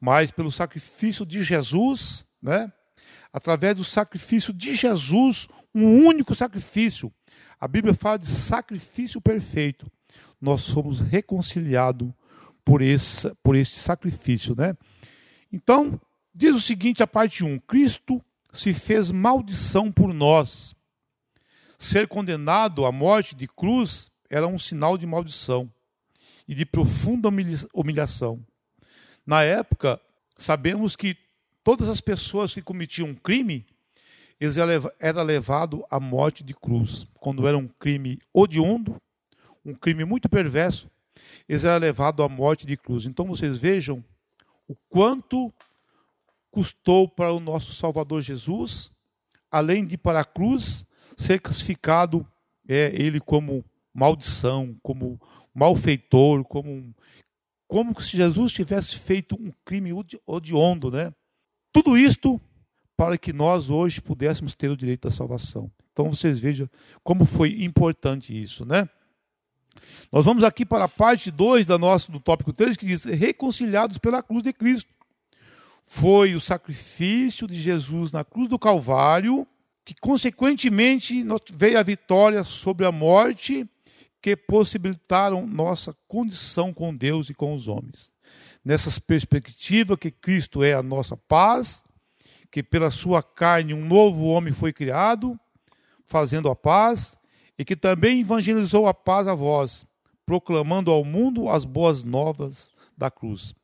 Mas 0.00 0.30
pelo 0.30 0.50
sacrifício 0.50 1.24
de 1.24 1.42
Jesus, 1.42 2.24
né? 2.42 2.72
através 3.32 3.74
do 3.74 3.82
sacrifício 3.82 4.52
de 4.52 4.74
Jesus, 4.74 5.48
um 5.74 6.06
único 6.06 6.34
sacrifício. 6.36 7.12
A 7.58 7.66
Bíblia 7.66 7.92
fala 7.92 8.16
de 8.16 8.28
sacrifício 8.28 9.20
perfeito. 9.20 9.90
Nós 10.40 10.62
somos 10.62 11.00
reconciliados 11.00 12.12
por 12.64 12.80
esse, 12.80 13.34
por 13.42 13.56
esse 13.56 13.80
sacrifício, 13.80 14.54
né? 14.54 14.76
Então, 15.52 16.00
diz 16.32 16.54
o 16.54 16.60
seguinte, 16.60 17.02
a 17.02 17.06
parte 17.06 17.44
1: 17.44 17.58
Cristo 17.60 18.22
se 18.52 18.72
fez 18.72 19.10
maldição 19.10 19.90
por 19.90 20.14
nós. 20.14 20.74
Ser 21.76 22.06
condenado 22.06 22.84
à 22.84 22.92
morte 22.92 23.34
de 23.34 23.48
cruz 23.48 24.10
era 24.30 24.46
um 24.46 24.58
sinal 24.58 24.96
de 24.96 25.06
maldição 25.06 25.70
e 26.46 26.54
de 26.54 26.64
profunda 26.64 27.28
humilhação. 27.74 28.44
Na 29.26 29.42
época, 29.42 30.00
sabemos 30.36 30.96
que 30.96 31.16
todas 31.62 31.88
as 31.88 32.00
pessoas 32.00 32.52
que 32.54 32.62
cometiam 32.62 33.08
um 33.08 33.14
crime, 33.14 33.66
eles 34.40 34.56
era 35.00 35.22
levado 35.22 35.84
à 35.90 35.98
morte 35.98 36.44
de 36.44 36.54
cruz. 36.54 37.06
Quando 37.14 37.46
era 37.48 37.56
um 37.56 37.68
crime 37.68 38.18
odiondo, 38.32 39.00
um 39.64 39.74
crime 39.74 40.04
muito 40.04 40.28
perverso, 40.28 40.90
eles 41.48 41.64
eram 41.64 41.78
levados 41.78 42.24
à 42.24 42.28
morte 42.28 42.66
de 42.66 42.76
cruz. 42.76 43.06
Então 43.06 43.26
vocês 43.26 43.56
vejam 43.58 44.04
o 44.68 44.74
quanto 44.88 45.52
custou 46.50 47.08
para 47.08 47.32
o 47.32 47.40
nosso 47.40 47.72
Salvador 47.72 48.20
Jesus, 48.20 48.90
além 49.50 49.84
de 49.84 49.96
para 49.96 50.20
a 50.20 50.24
cruz, 50.24 50.86
ser 51.16 51.40
classificado 51.40 52.26
é, 52.68 52.92
ele 52.94 53.20
como 53.20 53.64
maldição, 53.92 54.76
como 54.82 55.20
malfeitor, 55.54 56.44
como, 56.44 56.94
como 57.74 58.00
se 58.00 58.16
Jesus 58.16 58.52
tivesse 58.52 58.96
feito 59.00 59.34
um 59.34 59.50
crime 59.64 59.90
odiondo, 60.24 60.92
né? 60.92 61.12
Tudo 61.72 61.98
isto 61.98 62.40
para 62.96 63.18
que 63.18 63.32
nós 63.32 63.68
hoje 63.68 64.00
pudéssemos 64.00 64.54
ter 64.54 64.70
o 64.70 64.76
direito 64.76 65.08
da 65.08 65.10
salvação. 65.10 65.68
Então 65.90 66.08
vocês 66.08 66.38
vejam 66.38 66.70
como 67.02 67.24
foi 67.24 67.64
importante 67.64 68.40
isso, 68.40 68.64
né? 68.64 68.88
Nós 70.12 70.24
vamos 70.24 70.44
aqui 70.44 70.64
para 70.64 70.84
a 70.84 70.88
parte 70.88 71.32
2 71.32 71.66
da 71.66 71.76
nossa, 71.76 72.12
do 72.12 72.20
tópico 72.20 72.52
3, 72.52 72.76
que 72.76 72.86
diz: 72.86 73.06
reconciliados 73.06 73.98
pela 73.98 74.22
cruz 74.22 74.44
de 74.44 74.52
Cristo 74.52 74.94
foi 75.84 76.36
o 76.36 76.40
sacrifício 76.40 77.44
de 77.48 77.60
Jesus 77.60 78.12
na 78.12 78.22
cruz 78.22 78.48
do 78.48 78.56
Calvário, 78.56 79.44
que 79.84 79.96
consequentemente 80.00 81.26
veio 81.52 81.76
a 81.76 81.82
vitória 81.82 82.44
sobre 82.44 82.86
a 82.86 82.92
morte, 82.92 83.68
que 84.24 84.34
possibilitaram 84.34 85.46
nossa 85.46 85.94
condição 86.08 86.72
com 86.72 86.96
Deus 86.96 87.28
e 87.28 87.34
com 87.34 87.54
os 87.54 87.68
homens. 87.68 88.10
Nessa 88.64 88.98
perspectiva 88.98 89.98
que 89.98 90.10
Cristo 90.10 90.64
é 90.64 90.72
a 90.72 90.82
nossa 90.82 91.14
paz, 91.14 91.84
que 92.50 92.62
pela 92.62 92.90
sua 92.90 93.22
carne 93.22 93.74
um 93.74 93.84
novo 93.84 94.24
homem 94.24 94.50
foi 94.50 94.72
criado, 94.72 95.38
fazendo 96.06 96.48
a 96.48 96.56
paz, 96.56 97.14
e 97.58 97.66
que 97.66 97.76
também 97.76 98.22
evangelizou 98.22 98.86
a 98.86 98.94
paz 98.94 99.28
a 99.28 99.34
vós, 99.34 99.84
proclamando 100.24 100.90
ao 100.90 101.04
mundo 101.04 101.50
as 101.50 101.66
boas 101.66 102.02
novas 102.02 102.72
da 102.96 103.10
cruz. 103.10 103.54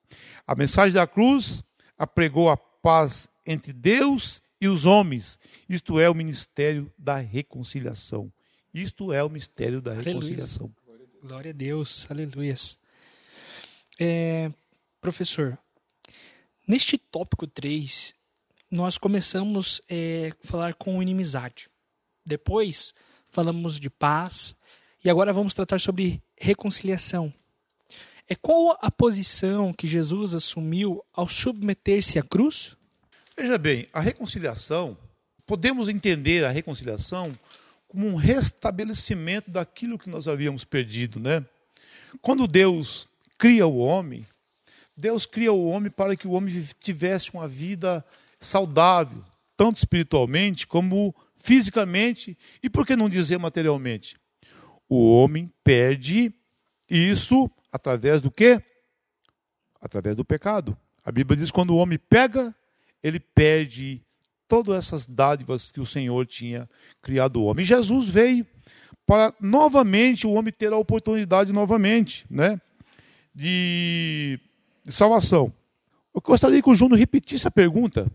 A 0.46 0.54
mensagem 0.54 0.92
da 0.92 1.06
cruz 1.06 1.64
apregou 1.96 2.50
a 2.50 2.56
paz 2.58 3.30
entre 3.46 3.72
Deus 3.72 4.42
e 4.60 4.68
os 4.68 4.84
homens. 4.84 5.38
Isto 5.66 5.98
é 5.98 6.10
o 6.10 6.14
ministério 6.14 6.92
da 6.98 7.16
reconciliação. 7.16 8.30
Isto 8.72 9.12
é 9.12 9.22
o 9.22 9.28
mistério 9.28 9.80
da 9.80 9.92
reconciliação. 9.92 10.70
Glória 11.22 11.50
a 11.50 11.54
Deus, 11.54 12.06
aleluias. 12.10 12.78
É, 13.98 14.50
professor, 15.00 15.58
neste 16.66 16.96
tópico 16.96 17.46
3, 17.46 18.14
nós 18.70 18.96
começamos 18.96 19.80
a 19.90 19.94
é, 19.94 20.32
falar 20.40 20.74
com 20.74 21.02
inimizade. 21.02 21.68
Depois, 22.24 22.94
falamos 23.30 23.78
de 23.78 23.90
paz. 23.90 24.54
E 25.02 25.08
agora 25.08 25.32
vamos 25.32 25.54
tratar 25.54 25.80
sobre 25.80 26.22
reconciliação. 26.38 27.32
É 28.28 28.34
qual 28.34 28.78
a 28.80 28.90
posição 28.90 29.72
que 29.72 29.88
Jesus 29.88 30.34
assumiu 30.34 31.04
ao 31.12 31.26
submeter-se 31.26 32.18
à 32.18 32.22
cruz? 32.22 32.76
Veja 33.36 33.58
bem, 33.58 33.88
a 33.92 34.00
reconciliação, 34.00 34.96
podemos 35.46 35.88
entender 35.88 36.44
a 36.44 36.50
reconciliação 36.50 37.36
como 37.90 38.06
um 38.06 38.14
restabelecimento 38.14 39.50
daquilo 39.50 39.98
que 39.98 40.08
nós 40.08 40.26
havíamos 40.26 40.64
perdido, 40.64 41.20
né? 41.20 41.44
Quando 42.22 42.46
Deus 42.46 43.06
cria 43.36 43.66
o 43.66 43.76
homem, 43.76 44.26
Deus 44.96 45.26
cria 45.26 45.52
o 45.52 45.66
homem 45.66 45.90
para 45.90 46.16
que 46.16 46.26
o 46.26 46.32
homem 46.32 46.66
tivesse 46.80 47.32
uma 47.32 47.46
vida 47.46 48.04
saudável, 48.38 49.22
tanto 49.56 49.78
espiritualmente 49.78 50.66
como 50.66 51.14
fisicamente 51.36 52.36
e 52.62 52.70
por 52.70 52.86
que 52.86 52.96
não 52.96 53.08
dizer 53.08 53.38
materialmente? 53.38 54.16
O 54.88 55.10
homem 55.10 55.52
perde 55.62 56.32
isso 56.88 57.50
Através 57.72 58.20
do 58.20 58.30
quê? 58.30 58.62
Através 59.80 60.16
do 60.16 60.24
pecado. 60.24 60.76
A 61.04 61.12
Bíblia 61.12 61.36
diz 61.36 61.50
que 61.50 61.54
quando 61.54 61.70
o 61.70 61.76
homem 61.76 61.98
pega, 61.98 62.54
ele 63.02 63.20
perde 63.20 64.04
todas 64.50 64.74
essas 64.74 65.06
dádivas 65.06 65.70
que 65.70 65.80
o 65.80 65.86
Senhor 65.86 66.26
tinha 66.26 66.68
criado 67.00 67.36
o 67.36 67.44
homem. 67.44 67.62
E 67.62 67.66
Jesus 67.66 68.08
veio 68.08 68.44
para 69.06 69.32
novamente 69.40 70.26
o 70.26 70.32
homem 70.32 70.52
ter 70.52 70.72
a 70.72 70.76
oportunidade 70.76 71.52
novamente, 71.52 72.26
né, 72.28 72.60
de, 73.32 74.40
de 74.84 74.92
salvação. 74.92 75.52
Eu 76.12 76.20
gostaria 76.20 76.60
que 76.60 76.68
o 76.68 76.74
Júnior 76.74 76.98
repetisse 76.98 77.46
a 77.46 77.50
pergunta 77.50 78.10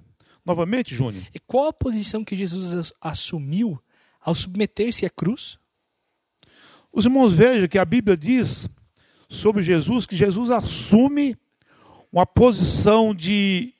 novamente, 0.46 0.94
Júnior. 0.94 1.24
E 1.34 1.40
qual 1.40 1.68
a 1.68 1.74
posição 1.74 2.24
que 2.26 2.36
Jesus 2.36 2.92
assumiu 3.00 3.82
ao 4.20 4.36
submeter-se 4.36 5.06
à 5.06 5.10
cruz? 5.10 5.58
Os 6.94 7.06
irmãos 7.06 7.34
vejam 7.34 7.70
que 7.70 7.78
a 7.78 7.86
Bíblia 7.86 8.18
diz 8.18 8.70
sobre 9.30 9.62
Jesus, 9.62 10.06
que 10.06 10.18
Jesus 10.18 10.50
assume 10.50 11.38
uma 12.12 12.26
posição 12.26 13.16
de 13.16 13.75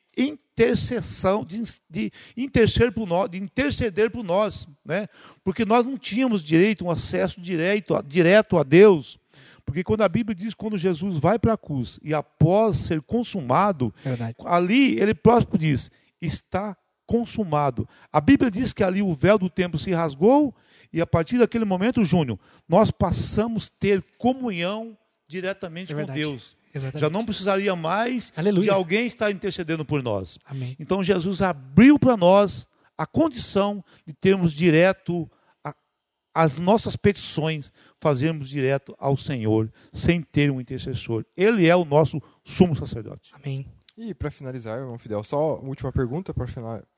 intercessão, 0.56 1.44
de, 1.44 1.62
de, 1.90 2.12
interceder 2.38 2.94
por 2.94 3.06
nós, 3.06 3.30
de 3.30 3.38
interceder 3.38 4.10
por 4.10 4.24
nós, 4.24 4.66
né? 4.86 5.08
Porque 5.44 5.66
nós 5.66 5.86
não 5.86 5.98
tínhamos 5.98 6.42
direito, 6.42 6.86
um 6.86 6.90
acesso 6.90 7.42
direto, 7.42 8.02
direto 8.08 8.58
a 8.58 8.64
Deus. 8.64 9.20
Porque 9.66 9.84
quando 9.84 10.02
a 10.02 10.10
Bíblia 10.10 10.34
diz 10.34 10.54
quando 10.54 10.78
Jesus 10.78 11.20
vai 11.20 11.38
para 11.38 11.54
a 11.54 11.58
cruz 11.58 12.00
e 12.02 12.14
após 12.14 12.78
ser 12.78 13.02
consumado, 13.02 13.94
Verdade. 14.04 14.36
ali 14.46 14.98
ele 15.00 15.14
próprio 15.14 15.60
diz: 15.60 15.92
está 16.22 16.78
consumado. 17.06 17.88
A 18.14 18.22
Bíblia 18.22 18.50
diz 18.50 18.72
que 18.72 18.84
ali 18.84 19.02
o 19.02 19.14
véu 19.14 19.38
do 19.38 19.50
templo 19.50 19.78
se 19.78 19.92
rasgou 19.92 20.56
e 20.94 21.02
a 21.02 21.08
partir 21.08 21.38
daquele 21.38 21.66
momento, 21.66 22.04
Júnior, 22.04 22.40
nós 22.70 22.90
passamos 22.92 23.68
a 23.68 23.80
ter 23.80 24.02
comunhão 24.18 24.98
diretamente 25.28 25.94
é 25.94 25.96
com 25.96 26.14
Deus. 26.14 26.55
Exatamente. 26.76 27.00
Já 27.00 27.10
não 27.10 27.24
precisaria 27.24 27.74
mais 27.76 28.34
Aleluia. 28.36 28.64
de 28.64 28.70
alguém 28.70 29.08
estar 29.08 29.32
intercedendo 29.32 29.86
por 29.86 30.04
nós. 30.04 30.38
Amém. 30.44 30.76
Então 30.78 31.02
Jesus 31.02 31.42
abriu 31.42 31.98
para 31.98 32.18
nós 32.18 32.68
a 32.98 33.06
condição 33.06 33.84
de 34.06 34.14
termos 34.14 34.52
direto 34.52 35.30
a, 35.64 35.74
as 36.34 36.58
nossas 36.58 36.98
petições, 36.98 37.72
fazermos 38.00 38.50
direto 38.50 38.94
ao 39.00 39.16
Senhor, 39.16 39.72
sem 39.94 40.22
ter 40.22 40.52
um 40.52 40.60
intercessor. 40.60 41.26
Ele 41.36 41.66
é 41.66 41.76
o 41.76 41.86
nosso 41.86 42.22
sumo 42.44 42.76
sacerdote. 42.76 43.32
Amém. 43.34 43.66
E 43.98 44.14
para 44.14 44.30
finalizar, 44.30 44.78
irmão 44.78 45.00
Fidel, 45.00 45.24
só 45.24 45.58
uma 45.58 45.70
última 45.70 45.90
pergunta 45.90 46.34
para 46.34 46.46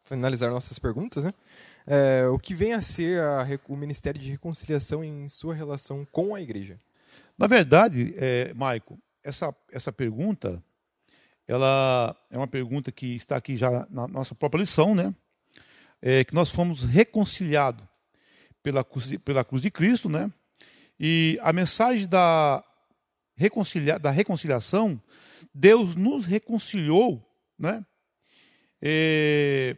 finalizar 0.03 0.49
nossas 0.49 0.79
perguntas, 0.79 1.23
né? 1.23 1.31
É, 1.85 2.27
o 2.27 2.39
que 2.39 2.55
vem 2.55 2.73
a 2.73 2.81
ser 2.81 3.21
a, 3.21 3.45
o 3.67 3.77
Ministério 3.77 4.19
de 4.19 4.31
Reconciliação 4.31 5.03
em 5.03 5.29
sua 5.29 5.53
relação 5.53 6.05
com 6.11 6.33
a 6.33 6.41
igreja? 6.41 6.79
Na 7.37 7.45
verdade, 7.45 8.15
é, 8.17 8.51
Maico, 8.55 8.97
essa, 9.23 9.56
essa 9.71 9.91
pergunta, 9.91 10.63
ela 11.47 12.15
é 12.30 12.38
uma 12.38 12.47
pergunta 12.47 12.91
que 12.91 13.15
está 13.15 13.36
aqui 13.38 13.56
já 13.56 13.88
na 13.89 14.08
nossa 14.08 14.36
própria 14.36 14.60
lição, 14.60 14.93
né? 14.93 15.13
É, 16.01 16.23
que 16.23 16.34
nós 16.34 16.51
fomos 16.51 16.84
reconciliados 16.84 17.84
pela, 18.62 18.86
pela 19.23 19.43
cruz 19.43 19.62
de 19.62 19.71
Cristo, 19.71 20.10
né? 20.10 20.32
E 20.99 21.39
a 21.41 21.53
mensagem 21.53 22.08
da, 22.08 22.63
reconcilia, 23.36 23.99
da 23.99 24.12
reconciliação, 24.12 25.01
Deus 25.53 25.95
nos 25.95 26.25
reconciliou, 26.25 27.23
né? 27.58 27.86
É, 28.82 29.77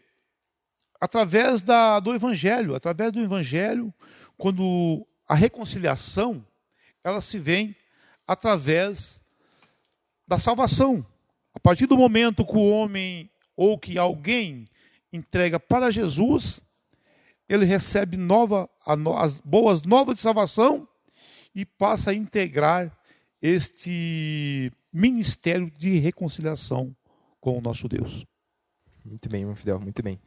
através 0.99 1.61
da, 1.61 1.99
do 1.99 2.13
Evangelho, 2.13 2.75
através 2.75 3.11
do 3.11 3.21
Evangelho, 3.21 3.93
quando 4.37 5.07
a 5.27 5.35
reconciliação 5.35 6.45
ela 7.03 7.21
se 7.21 7.37
vem 7.37 7.75
através 8.27 9.18
da 10.29 10.37
salvação. 10.37 11.03
A 11.55 11.59
partir 11.59 11.87
do 11.87 11.97
momento 11.97 12.45
que 12.45 12.55
o 12.55 12.69
homem 12.69 13.29
ou 13.57 13.79
que 13.79 13.97
alguém 13.97 14.65
entrega 15.11 15.59
para 15.59 15.89
Jesus, 15.89 16.61
ele 17.49 17.65
recebe 17.65 18.15
nova, 18.15 18.69
as 19.17 19.33
boas 19.43 19.81
novas 19.81 20.17
de 20.17 20.21
salvação 20.21 20.87
e 21.53 21.65
passa 21.65 22.11
a 22.11 22.13
integrar 22.13 22.95
este 23.41 24.71
ministério 24.93 25.71
de 25.71 25.97
reconciliação 25.97 26.95
com 27.41 27.57
o 27.57 27.61
nosso 27.61 27.89
Deus. 27.89 28.23
Muito 29.03 29.27
bem, 29.29 29.55
Fidel, 29.55 29.79
muito 29.79 30.03
bem. 30.03 30.19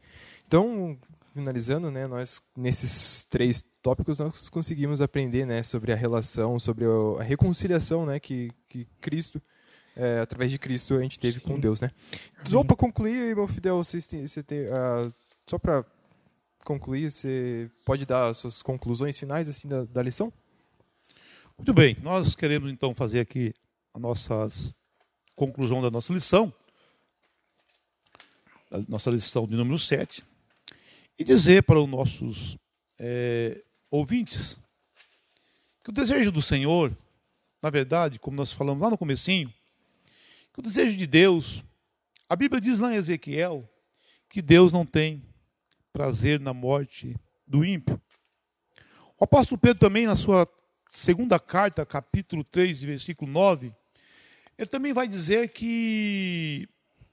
Então, 0.45 0.99
finalizando, 1.33 1.89
né, 1.89 2.07
nós 2.07 2.41
nesses 2.57 3.23
três 3.25 3.63
tópicos 3.81 4.19
nós 4.19 4.49
conseguimos 4.49 5.01
aprender, 5.01 5.45
né, 5.45 5.63
sobre 5.63 5.93
a 5.93 5.95
relação, 5.95 6.59
sobre 6.59 6.83
a 7.19 7.23
reconciliação, 7.23 8.05
né, 8.05 8.19
que, 8.19 8.51
que 8.67 8.85
Cristo 8.99 9.41
é, 9.95 10.19
através 10.19 10.51
de 10.51 10.57
Cristo 10.57 10.95
a 10.95 11.01
gente 11.01 11.19
teve 11.19 11.39
Sim. 11.39 11.45
com 11.45 11.59
Deus, 11.59 11.81
né? 11.81 11.91
Só 12.45 12.63
para 12.63 12.75
concluir, 12.75 13.35
meu 13.35 13.47
Fidel, 13.47 13.83
você 13.83 14.01
tem, 14.01 14.27
você 14.27 14.43
tem 14.43 14.61
uh, 14.65 15.13
só 15.47 15.57
para 15.57 15.85
concluir, 16.63 17.11
você 17.11 17.69
pode 17.85 18.05
dar 18.05 18.29
as 18.29 18.37
suas 18.37 18.61
conclusões 18.61 19.17
finais 19.17 19.47
assim 19.47 19.67
da, 19.67 19.83
da 19.83 20.01
lição? 20.01 20.31
Muito 21.57 21.73
bem, 21.73 21.95
nós 22.01 22.35
queremos 22.35 22.71
então 22.71 22.95
fazer 22.95 23.19
aqui 23.19 23.53
a 23.93 23.99
nossa 23.99 24.47
conclusão 25.35 25.81
da 25.81 25.91
nossa 25.91 26.11
lição, 26.11 26.51
a 28.71 28.79
nossa 28.87 29.11
lição 29.11 29.45
de 29.45 29.55
número 29.55 29.77
7, 29.77 30.23
e 31.17 31.23
dizer 31.23 31.63
para 31.63 31.79
os 31.79 31.87
nossos 31.87 32.57
é, 32.99 33.63
ouvintes 33.91 34.57
que 35.83 35.91
o 35.91 35.93
desejo 35.93 36.31
do 36.31 36.41
Senhor, 36.41 36.95
na 37.61 37.69
verdade, 37.69 38.17
como 38.17 38.37
nós 38.37 38.51
falamos 38.51 38.81
lá 38.81 38.89
no 38.89 38.97
comecinho, 38.97 39.53
que 40.53 40.59
o 40.59 40.63
desejo 40.63 40.95
de 40.95 41.07
Deus, 41.07 41.63
a 42.29 42.35
Bíblia 42.35 42.61
diz 42.61 42.77
lá 42.77 42.93
em 42.93 42.95
Ezequiel, 42.95 43.67
que 44.29 44.39
Deus 44.39 44.71
não 44.71 44.85
tem 44.85 45.23
prazer 45.91 46.39
na 46.39 46.53
morte 46.53 47.15
do 47.47 47.65
ímpio. 47.65 47.99
O 49.19 49.23
apóstolo 49.23 49.59
Pedro 49.59 49.79
também, 49.79 50.05
na 50.05 50.15
sua 50.15 50.47
segunda 50.91 51.39
carta, 51.39 51.83
capítulo 51.85 52.43
3, 52.43 52.83
versículo 52.83 53.31
9, 53.31 53.73
ele 54.55 54.67
também 54.67 54.93
vai 54.93 55.07
dizer 55.07 55.49
que, 55.49 56.69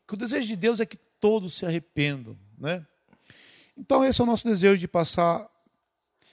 que 0.07 0.15
o 0.15 0.19
desejo 0.19 0.47
de 0.47 0.57
Deus 0.57 0.79
é 0.79 0.85
que 0.85 0.99
todos 1.19 1.55
se 1.55 1.65
arrependam. 1.65 2.39
Né? 2.59 2.87
Então, 3.75 4.05
esse 4.05 4.21
é 4.21 4.25
o 4.25 4.27
nosso 4.27 4.47
desejo 4.47 4.79
de 4.79 4.89
passar, 4.89 5.49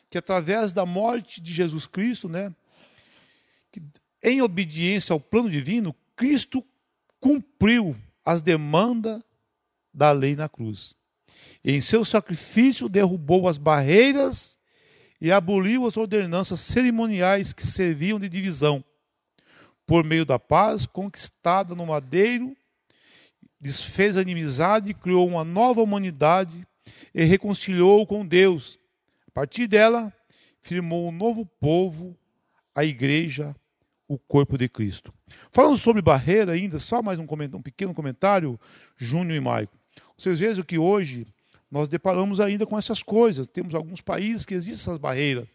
que 0.09 0.17
através 0.17 0.73
da 0.73 0.85
morte 0.85 1.39
de 1.39 1.53
Jesus 1.53 1.87
Cristo, 1.87 2.27
né, 2.27 2.53
que, 3.71 3.81
em 4.21 4.41
obediência 4.41 5.13
ao 5.13 5.21
plano 5.21 5.49
divino, 5.49 5.95
Cristo 6.13 6.65
cumpriu 7.19 7.95
as 8.25 8.41
demandas 8.41 9.21
da 9.93 10.11
lei 10.11 10.35
na 10.35 10.47
cruz. 10.47 10.95
Em 11.63 11.81
seu 11.81 12.05
sacrifício, 12.05 12.87
derrubou 12.87 13.47
as 13.47 13.57
barreiras 13.57 14.57
e 15.19 15.31
aboliu 15.31 15.85
as 15.85 15.97
ordenanças 15.97 16.59
cerimoniais 16.59 17.53
que 17.53 17.65
serviam 17.65 18.19
de 18.19 18.29
divisão. 18.29 18.83
Por 19.85 20.03
meio 20.03 20.25
da 20.25 20.37
paz 20.37 20.85
conquistada 20.85 21.73
no 21.73 21.85
madeiro, 21.85 22.55
desfez 23.59 24.17
a 24.17 24.21
inimizade, 24.21 24.93
criou 24.93 25.27
uma 25.27 25.43
nova 25.43 25.81
humanidade 25.81 26.65
e 27.13 27.23
reconciliou 27.23 28.05
com 28.05 28.25
Deus. 28.25 28.77
A 29.27 29.31
partir 29.31 29.67
dela, 29.67 30.13
firmou 30.61 31.07
um 31.07 31.11
novo 31.11 31.45
povo, 31.45 32.17
a 32.75 32.83
igreja, 32.83 33.55
o 34.07 34.17
corpo 34.17 34.57
de 34.57 34.69
Cristo. 34.69 35.13
Falando 35.51 35.77
sobre 35.77 36.01
barreira 36.01 36.53
ainda, 36.53 36.79
só 36.79 37.01
mais 37.01 37.19
um, 37.19 37.27
um 37.53 37.61
pequeno 37.61 37.93
comentário, 37.93 38.59
Júnior 38.95 39.35
e 39.35 39.39
Maico. 39.39 39.77
Vocês 40.17 40.39
vejam 40.39 40.63
que 40.63 40.77
hoje 40.77 41.27
nós 41.69 41.87
deparamos 41.87 42.39
ainda 42.39 42.65
com 42.65 42.77
essas 42.77 43.03
coisas. 43.03 43.45
Temos 43.47 43.75
alguns 43.75 44.01
países 44.01 44.45
que 44.45 44.53
existem 44.53 44.81
essas 44.81 44.97
barreiras. 44.97 45.47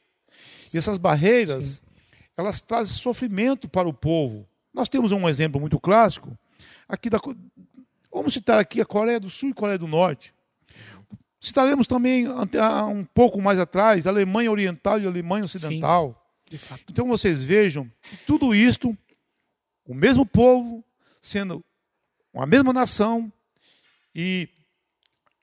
E 0.73 0.79
essas 0.79 0.99
barreiras, 0.99 1.67
Sim. 1.67 1.81
elas 2.37 2.61
trazem 2.61 2.95
sofrimento 2.95 3.69
para 3.69 3.89
o 3.89 3.95
povo. 3.95 4.47
Nós 4.73 4.89
temos 4.89 5.13
um 5.13 5.29
exemplo 5.29 5.61
muito 5.61 5.79
clássico 5.81 6.37
aqui 6.89 7.09
da 7.09 7.19
Vamos 8.13 8.35
citar 8.35 8.59
aqui 8.59 8.81
a 8.81 8.85
Coreia 8.85 9.19
do 9.19 9.31
Sul 9.31 9.51
e 9.51 9.55
Coreia 9.55 9.79
do 9.79 9.87
Norte. 9.87 10.35
Citaremos 11.41 11.87
também 11.87 12.29
um 12.29 13.05
pouco 13.05 13.41
mais 13.41 13.59
atrás 13.59 14.07
a 14.07 14.11
Alemanha 14.11 14.51
Oriental 14.51 15.01
e 15.01 15.07
a 15.07 15.09
Alemanha 15.09 15.45
Ocidental. 15.45 16.22
Então 16.91 17.07
vocês 17.07 17.45
vejam 17.45 17.91
tudo 18.27 18.55
isto, 18.55 18.97
o 19.87 19.95
mesmo 19.95 20.25
povo 20.25 20.85
sendo 21.21 21.65
uma 22.33 22.47
mesma 22.47 22.73
nação 22.73 23.33
e 24.15 24.49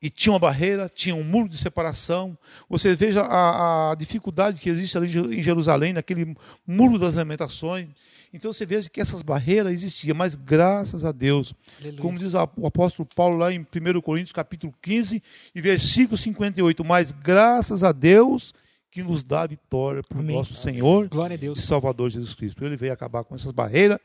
e 0.02 0.10
tinha 0.10 0.32
uma 0.32 0.40
barreira, 0.40 0.90
tinha 0.94 1.14
um 1.14 1.24
muro 1.24 1.50
de 1.50 1.58
separação. 1.58 2.38
Você 2.70 2.96
veja 2.96 3.22
a, 3.22 3.92
a, 3.92 3.96
dificuldade 3.96 4.62
que 4.62 4.70
existe 4.70 4.98
ali 4.98 5.10
em 5.38 5.44
Jerusalém, 5.44 5.92
naquele 5.92 6.36
muro 6.66 6.98
das 6.98 7.16
lamentações. 7.16 7.90
Então 8.34 8.54
você 8.54 8.66
veja 8.66 8.90
que 8.90 9.02
essas 9.02 9.22
barreiras 9.22 9.74
existiam, 9.74 10.16
mas 10.16 10.36
graças 10.36 11.04
a 11.04 11.12
Deus, 11.12 11.54
Aleluia. 11.80 12.02
como 12.02 12.18
diz 12.18 12.34
o 12.34 12.66
apóstolo 12.66 13.08
Paulo 13.14 13.38
lá 13.38 13.52
em 13.52 13.60
1 13.60 14.02
Coríntios 14.02 14.32
capítulo 14.32 14.74
15 14.82 15.22
e 15.54 15.62
versículo 15.62 16.18
58, 16.18 16.86
mas 16.86 17.12
graças 17.12 17.84
a 17.84 17.92
Deus 17.92 18.54
que 18.92 19.04
nos 19.04 19.24
dá 19.24 19.42
a 19.42 19.48
vitória 19.48 20.02
por 20.04 20.20
Amém. 20.20 20.36
nosso 20.36 20.54
Senhor 20.54 21.10
e 21.42 21.62
Salvador 21.62 22.10
Jesus 22.10 22.34
Cristo. 22.34 22.64
Ele 22.66 22.78
veio 22.78 22.94
acabar 22.94 23.24
com 23.24 23.36
essas 23.36 23.52
barreiras 23.52 24.00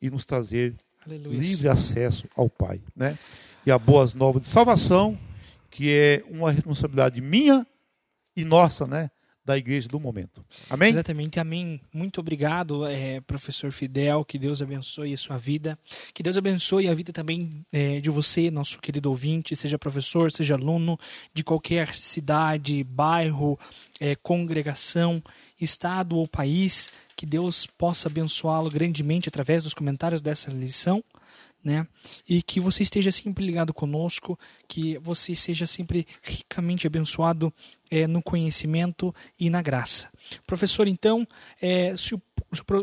e 0.00 0.10
nos 0.10 0.24
trazer 0.24 0.74
Aleluia. 1.06 1.38
livre 1.38 1.68
acesso 1.68 2.28
ao 2.36 2.48
Pai, 2.48 2.80
né? 2.94 3.18
E 3.64 3.70
a 3.70 3.78
boas 3.78 4.14
novas 4.14 4.42
de 4.42 4.48
salvação 4.48 5.18
que 5.76 5.92
é 5.92 6.24
uma 6.30 6.50
responsabilidade 6.50 7.20
minha 7.20 7.66
e 8.34 8.44
nossa, 8.44 8.86
né? 8.86 9.10
Da 9.46 9.56
igreja 9.56 9.86
do 9.86 10.00
momento. 10.00 10.44
Amém? 10.68 10.90
Exatamente, 10.90 11.38
amém. 11.38 11.80
Muito 11.94 12.18
obrigado, 12.18 12.84
é, 12.84 13.20
professor 13.20 13.70
Fidel. 13.70 14.24
Que 14.24 14.40
Deus 14.40 14.60
abençoe 14.60 15.14
a 15.14 15.16
sua 15.16 15.38
vida. 15.38 15.78
Que 16.12 16.20
Deus 16.20 16.36
abençoe 16.36 16.88
a 16.88 16.94
vida 16.94 17.12
também 17.12 17.64
é, 17.72 18.00
de 18.00 18.10
você, 18.10 18.50
nosso 18.50 18.80
querido 18.80 19.08
ouvinte, 19.08 19.54
seja 19.54 19.78
professor, 19.78 20.32
seja 20.32 20.54
aluno, 20.54 20.98
de 21.32 21.44
qualquer 21.44 21.94
cidade, 21.94 22.82
bairro, 22.82 23.56
é, 24.00 24.16
congregação, 24.16 25.22
estado 25.60 26.16
ou 26.16 26.26
país. 26.26 26.92
Que 27.14 27.24
Deus 27.24 27.68
possa 27.68 28.08
abençoá-lo 28.08 28.68
grandemente 28.68 29.28
através 29.28 29.62
dos 29.62 29.74
comentários 29.74 30.20
dessa 30.20 30.50
lição 30.50 31.04
né? 31.66 31.84
E 32.28 32.40
que 32.42 32.60
você 32.60 32.84
esteja 32.84 33.10
sempre 33.10 33.44
ligado 33.44 33.74
conosco, 33.74 34.38
que 34.68 34.96
você 34.98 35.34
seja 35.34 35.66
sempre 35.66 36.06
ricamente 36.22 36.86
abençoado 36.86 37.52
é, 37.90 38.06
no 38.06 38.22
conhecimento 38.22 39.12
e 39.38 39.50
na 39.50 39.60
graça. 39.60 40.08
Professor, 40.46 40.86
então, 40.86 41.26
é, 41.60 41.96
se, 41.96 42.14
o, 42.14 42.22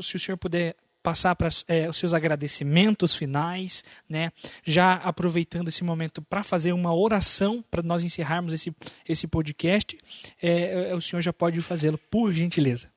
se 0.01 0.15
o 0.17 0.19
senhor 0.19 0.37
puder 0.37 0.75
passar 1.01 1.33
para 1.35 1.47
é, 1.67 1.89
os 1.89 1.95
seus 1.95 2.13
agradecimentos 2.13 3.15
finais, 3.15 3.85
né? 4.07 4.31
Já 4.65 4.95
aproveitando 4.95 5.69
esse 5.69 5.83
momento 5.83 6.21
para 6.21 6.43
fazer 6.43 6.73
uma 6.73 6.93
oração 6.93 7.63
para 7.71 7.81
nós 7.81 8.03
encerrarmos 8.03 8.53
esse, 8.53 8.73
esse 9.07 9.27
podcast, 9.27 9.97
é, 10.41 10.93
o 10.93 11.01
senhor 11.01 11.21
já 11.21 11.31
pode 11.31 11.59
fazê-lo, 11.61 11.97
por 12.11 12.33
gentileza. 12.33 12.91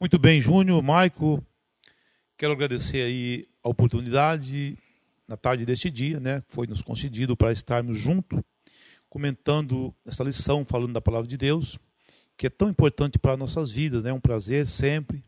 Muito 0.00 0.18
bem, 0.18 0.40
Júnior, 0.40 0.82
Maico, 0.82 1.44
quero 2.36 2.52
agradecer 2.52 3.02
aí 3.02 3.46
a 3.62 3.68
oportunidade 3.68 4.76
na 5.30 5.36
tarde 5.36 5.64
deste 5.64 5.88
dia, 5.88 6.18
né, 6.18 6.42
foi 6.48 6.66
nos 6.66 6.82
concedido 6.82 7.36
para 7.36 7.52
estarmos 7.52 7.96
juntos, 7.96 8.40
comentando 9.08 9.94
essa 10.04 10.24
lição, 10.24 10.64
falando 10.64 10.92
da 10.92 11.00
palavra 11.00 11.28
de 11.28 11.36
Deus, 11.36 11.78
que 12.36 12.48
é 12.48 12.50
tão 12.50 12.68
importante 12.68 13.16
para 13.16 13.36
nossas 13.36 13.70
vidas, 13.70 14.02
né? 14.02 14.10
É 14.10 14.12
um 14.12 14.20
prazer 14.20 14.66
sempre 14.66 15.22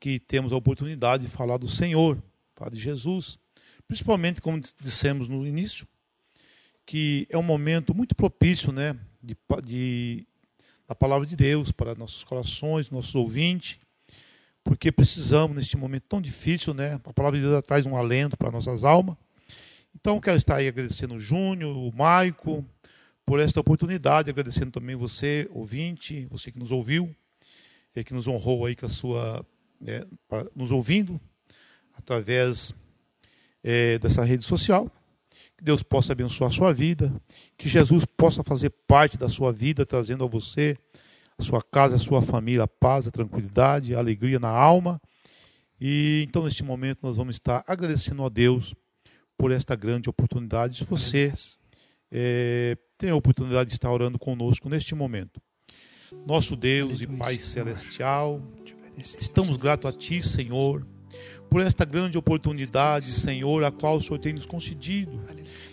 que, 0.00 0.18
temos 0.18 0.52
a 0.52 0.56
oportunidade 0.56 1.26
de 1.26 1.30
falar 1.30 1.58
do 1.58 1.68
Senhor, 1.68 2.20
falar 2.56 2.72
de 2.72 2.80
Jesus, 2.80 3.38
principalmente 3.86 4.42
como 4.42 4.60
dissemos 4.82 5.28
no 5.28 5.46
início, 5.46 5.86
que 6.84 7.24
é 7.30 7.38
um 7.38 7.42
momento 7.42 7.94
muito 7.94 8.16
propício, 8.16 8.72
né, 8.72 8.98
de, 9.22 9.36
de 9.64 10.26
da 10.88 10.94
palavra 10.94 11.24
de 11.24 11.36
Deus 11.36 11.70
para 11.70 11.94
nossos 11.94 12.24
corações, 12.24 12.90
nossos 12.90 13.14
ouvintes, 13.14 13.78
porque 14.68 14.92
precisamos 14.92 15.56
neste 15.56 15.78
momento 15.78 16.10
tão 16.10 16.20
difícil, 16.20 16.74
né? 16.74 17.00
A 17.02 17.12
palavra 17.14 17.40
de 17.40 17.46
Deus 17.46 17.62
traz 17.62 17.86
um 17.86 17.96
alento 17.96 18.36
para 18.36 18.50
nossas 18.50 18.84
almas. 18.84 19.16
Então, 19.98 20.20
quero 20.20 20.36
estar 20.36 20.56
aí 20.56 20.68
agradecendo 20.68 21.14
o 21.14 21.18
Júnior, 21.18 21.74
o 21.74 21.90
Maico, 21.96 22.62
por 23.24 23.40
esta 23.40 23.60
oportunidade, 23.60 24.28
agradecendo 24.28 24.70
também 24.70 24.94
você, 24.94 25.48
ouvinte, 25.52 26.26
você 26.26 26.52
que 26.52 26.58
nos 26.58 26.70
ouviu, 26.70 27.16
e 27.96 28.04
que 28.04 28.12
nos 28.12 28.28
honrou 28.28 28.66
aí 28.66 28.76
com 28.76 28.84
a 28.84 28.90
sua, 28.90 29.42
né, 29.80 30.04
nos 30.54 30.70
ouvindo 30.70 31.18
através 31.96 32.74
é, 33.64 33.98
dessa 33.98 34.22
rede 34.22 34.44
social. 34.44 34.92
Que 35.56 35.64
Deus 35.64 35.82
possa 35.82 36.12
abençoar 36.12 36.50
a 36.50 36.54
sua 36.54 36.74
vida, 36.74 37.10
que 37.56 37.70
Jesus 37.70 38.04
possa 38.04 38.44
fazer 38.44 38.68
parte 38.86 39.16
da 39.16 39.30
sua 39.30 39.50
vida, 39.50 39.86
trazendo 39.86 40.24
a 40.24 40.26
você, 40.26 40.76
sua 41.44 41.62
casa, 41.62 41.96
a 41.96 41.98
sua 41.98 42.20
família, 42.20 42.64
a 42.64 42.68
paz, 42.68 43.06
a 43.06 43.10
tranquilidade, 43.10 43.94
a 43.94 43.98
alegria 43.98 44.38
na 44.38 44.48
alma. 44.48 45.00
E 45.80 46.24
então, 46.26 46.44
neste 46.44 46.64
momento, 46.64 47.00
nós 47.02 47.16
vamos 47.16 47.36
estar 47.36 47.62
agradecendo 47.66 48.24
a 48.24 48.28
Deus 48.28 48.74
por 49.36 49.52
esta 49.52 49.76
grande 49.76 50.10
oportunidade. 50.10 50.78
Se 50.78 50.84
você 50.84 51.32
é, 52.10 52.76
tem 52.96 53.10
a 53.10 53.16
oportunidade 53.16 53.68
de 53.68 53.74
estar 53.74 53.90
orando 53.90 54.18
conosco 54.18 54.68
neste 54.68 54.94
momento. 54.94 55.40
Nosso 56.26 56.56
Deus 56.56 57.00
e 57.00 57.06
Pai 57.06 57.38
Celestial, 57.38 58.42
estamos 58.96 59.56
gratos 59.56 59.88
a 59.88 59.92
Ti, 59.92 60.22
Senhor, 60.22 60.86
por 61.50 61.60
esta 61.60 61.84
grande 61.84 62.18
oportunidade, 62.18 63.12
Senhor, 63.12 63.62
a 63.62 63.70
qual 63.70 63.96
o 63.96 64.00
Senhor 64.00 64.18
tem 64.18 64.32
nos 64.32 64.46
concedido. 64.46 65.22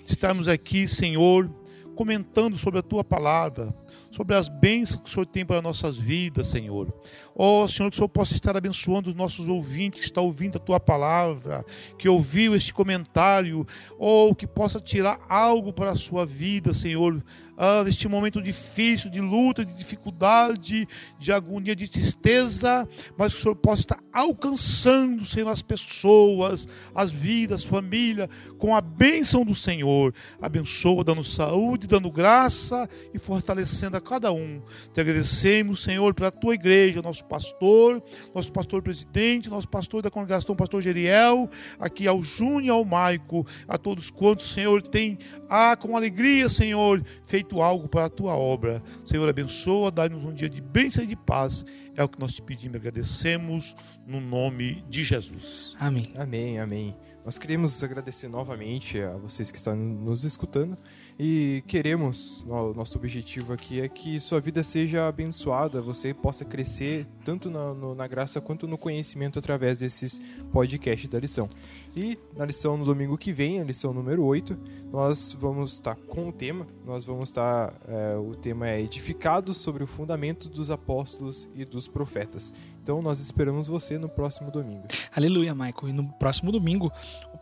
Estarmos 0.06 0.48
aqui, 0.48 0.88
Senhor, 0.88 1.50
comentando 1.96 2.58
sobre 2.58 2.80
a 2.80 2.84
Tua 2.84 3.04
palavra, 3.04 3.74
sobre 4.16 4.34
as 4.34 4.48
bênçãos 4.48 5.02
que 5.02 5.10
o 5.10 5.14
Senhor 5.14 5.26
tem 5.26 5.46
para 5.46 5.62
nossas 5.62 5.98
vidas, 5.98 6.48
Senhor. 6.48 6.88
Ó 7.36 7.66
oh, 7.66 7.68
Senhor, 7.68 7.90
que 7.90 7.96
o 7.96 7.98
Senhor 7.98 8.08
possa 8.08 8.34
estar 8.34 8.56
abençoando 8.56 9.10
os 9.10 9.16
nossos 9.16 9.50
ouvintes 9.50 10.00
que 10.00 10.06
estão 10.06 10.24
ouvindo 10.24 10.56
a 10.56 10.60
Tua 10.60 10.80
palavra, 10.80 11.66
que 11.98 12.08
ouviu 12.08 12.56
este 12.56 12.74
comentário, 12.74 13.68
ou 14.00 14.34
que 14.34 14.48
possa 14.48 14.80
tirar 14.80 15.20
algo 15.28 15.74
para 15.74 15.92
a 15.92 15.96
sua 15.98 16.26
vida, 16.26 16.74
Senhor, 16.74 17.22
ah, 17.58 17.84
neste 17.84 18.08
momento 18.08 18.42
difícil, 18.42 19.10
de 19.10 19.22
luta, 19.22 19.66
de 19.66 19.74
dificuldade, 19.74 20.88
de 21.18 21.32
agonia, 21.32 21.76
de 21.76 21.90
tristeza, 21.90 22.88
mas 23.18 23.34
que 23.34 23.40
o 23.40 23.42
Senhor 23.42 23.56
possa 23.56 23.82
estar 23.82 24.00
alcançando, 24.12 25.26
Senhor, 25.26 25.50
as 25.50 25.62
pessoas, 25.62 26.68
as 26.94 27.12
vidas, 27.12 27.64
família, 27.64 28.30
com 28.58 28.76
a 28.76 28.82
bênção 28.82 29.44
do 29.44 29.56
Senhor. 29.56 30.14
Abençoa, 30.42 31.04
dando 31.04 31.24
saúde, 31.24 31.88
dando 31.88 32.12
graça 32.12 32.90
e 33.14 33.20
fortalecendo 33.20 33.98
a 33.98 34.02
cada 34.02 34.32
um. 34.32 34.62
Te 34.94 35.02
agradecemos, 35.02 35.84
Senhor, 35.84 36.14
pela 36.14 36.32
tua 36.32 36.54
igreja, 36.54 37.02
nosso 37.02 37.26
pastor, 37.26 38.02
nosso 38.34 38.52
pastor 38.52 38.82
presidente, 38.82 39.50
nosso 39.50 39.68
pastor 39.68 40.02
da 40.02 40.12
congregação, 40.12 40.56
pastor 40.56 40.82
Geriel, 40.82 41.50
aqui 41.80 42.08
ao 42.08 42.22
Júnior 42.22 42.78
ao 42.78 42.86
Maico, 42.86 43.46
a 43.68 43.78
todos 43.78 44.10
quantos, 44.10 44.52
Senhor, 44.52 44.82
tem, 44.82 45.18
ah, 45.50 45.76
com 45.76 45.96
alegria, 45.96 46.50
Senhor, 46.50 47.04
feito 47.24 47.62
algo 47.62 47.88
para 47.88 48.06
a 48.06 48.10
tua 48.10 48.36
obra. 48.36 48.82
Senhor, 49.04 49.28
abençoa, 49.28 49.92
dá-nos 49.92 50.24
um 50.24 50.34
dia 50.34 50.50
de 50.50 50.62
bênção 50.62 51.04
e 51.04 51.08
de 51.08 51.16
paz. 51.16 51.66
É 51.96 52.04
o 52.04 52.10
que 52.10 52.20
nós 52.20 52.34
te 52.34 52.42
pedimos 52.42 52.76
e 52.76 52.78
agradecemos 52.78 53.76
no 54.06 54.20
nome 54.20 54.84
de 54.90 55.04
Jesus. 55.04 55.76
Amém. 55.80 56.12
Amém, 56.18 56.60
amém. 56.60 56.96
Nós 57.24 57.38
queremos 57.38 57.82
agradecer 57.84 58.28
novamente 58.28 59.00
a 59.02 59.18
vocês 59.18 59.50
que 59.50 59.58
estão 59.58 59.76
nos 59.76 60.24
escutando 60.24 60.76
e 61.18 61.64
queremos, 61.66 62.44
nosso 62.76 62.98
objetivo 62.98 63.54
aqui 63.54 63.80
é 63.80 63.88
que 63.88 64.20
sua 64.20 64.42
vida 64.42 64.62
seja 64.64 65.08
abençoada, 65.08 65.82
você 65.82 66.14
possa 66.14 66.44
crescer 66.44 67.08
tanto 67.24 67.50
na, 67.50 67.74
no, 67.74 67.96
na 67.96 68.06
graça 68.06 68.42
quanto 68.42 68.68
no 68.68 68.78
conhecimento 68.78 69.40
através 69.40 69.80
desses 69.80 70.20
podcasts 70.52 71.08
da 71.08 71.18
lição. 71.18 71.50
E 71.96 72.20
na 72.36 72.46
lição 72.46 72.76
no 72.76 72.84
domingo 72.84 73.18
que 73.18 73.32
vem, 73.32 73.62
a 73.62 73.64
lição 73.64 73.94
número 73.94 74.26
8, 74.26 74.58
nós 74.92 75.32
vamos 75.40 75.74
estar 75.74 75.96
com 75.96 76.28
o 76.28 76.34
tema, 76.34 76.68
nós 76.86 77.06
vamos 77.06 77.30
estar, 77.30 77.74
é, 77.88 78.18
o 78.18 78.36
tema 78.36 78.68
é 78.68 78.82
edificados 78.82 79.56
sobre 79.56 79.86
o 79.86 79.88
fundamento 79.88 80.50
dos 80.50 80.70
apóstolos 80.70 81.48
e 81.56 81.64
dos 81.64 81.88
profetas. 81.88 82.54
Então 82.84 83.02
nós 83.02 83.22
esperamos 83.22 83.68
você 83.68 83.98
no 83.98 84.10
próximo 84.10 84.52
domingo. 84.52 84.84
Aleluia, 85.16 85.56
Michael. 85.56 85.90
E 85.90 85.94
no 85.94 86.08
próximo 86.20 86.52
domingo, 86.52 86.92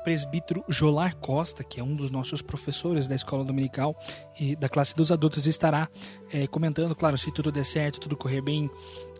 presbítero 0.03 0.63
Jolar 0.67 1.15
Costa, 1.15 1.63
que 1.63 1.79
é 1.79 1.83
um 1.83 1.95
dos 1.95 2.11
nossos 2.11 2.41
professores 2.41 3.07
da 3.07 3.15
escola 3.15 3.43
dominical 3.43 3.97
e 4.39 4.55
da 4.55 4.69
classe 4.69 4.95
dos 4.95 5.11
adultos, 5.11 5.47
estará 5.47 5.89
é, 6.31 6.45
comentando, 6.47 6.95
claro, 6.95 7.17
se 7.17 7.31
tudo 7.31 7.51
der 7.51 7.65
certo, 7.65 7.99
tudo 7.99 8.17
correr 8.17 8.41
bem 8.41 8.69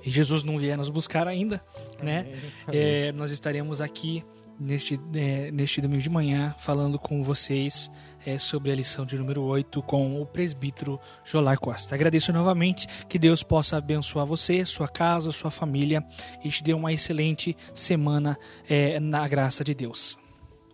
e 0.06 0.10
Jesus 0.10 0.44
não 0.44 0.58
vier 0.58 0.78
nos 0.78 0.90
buscar 0.90 1.28
ainda, 1.28 1.64
né? 2.02 2.28
É, 2.68 3.12
nós 3.14 3.32
estaremos 3.32 3.80
aqui 3.80 4.24
neste, 4.60 5.00
é, 5.14 5.52
neste 5.52 5.82
domingo 5.82 6.02
de 6.02 6.10
manhã 6.10 6.56
falando 6.60 7.00
com 7.00 7.24
vocês 7.24 7.90
é, 8.26 8.38
sobre 8.38 8.72
a 8.72 8.76
lição 8.76 9.06
de 9.06 9.18
número 9.18 9.42
8 9.42 9.82
com 9.84 10.22
o 10.22 10.26
presbítero 10.26 11.00
Jolar 11.24 11.58
Costa. 11.58 11.96
Agradeço 11.96 12.32
novamente 12.32 12.88
que 13.08 13.20
Deus 13.20 13.44
possa 13.44 13.78
abençoar 13.78 14.26
você, 14.26 14.66
sua 14.66 14.88
casa, 14.88 15.32
sua 15.32 15.52
família 15.52 16.04
e 16.44 16.50
te 16.50 16.64
dê 16.64 16.74
uma 16.74 16.92
excelente 16.92 17.56
semana 17.74 18.38
é, 18.68 19.00
na 19.00 19.28
graça 19.28 19.64
de 19.64 19.74
Deus. 19.74 20.18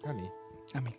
Amém. 0.04 0.32
Amém. 0.74 0.99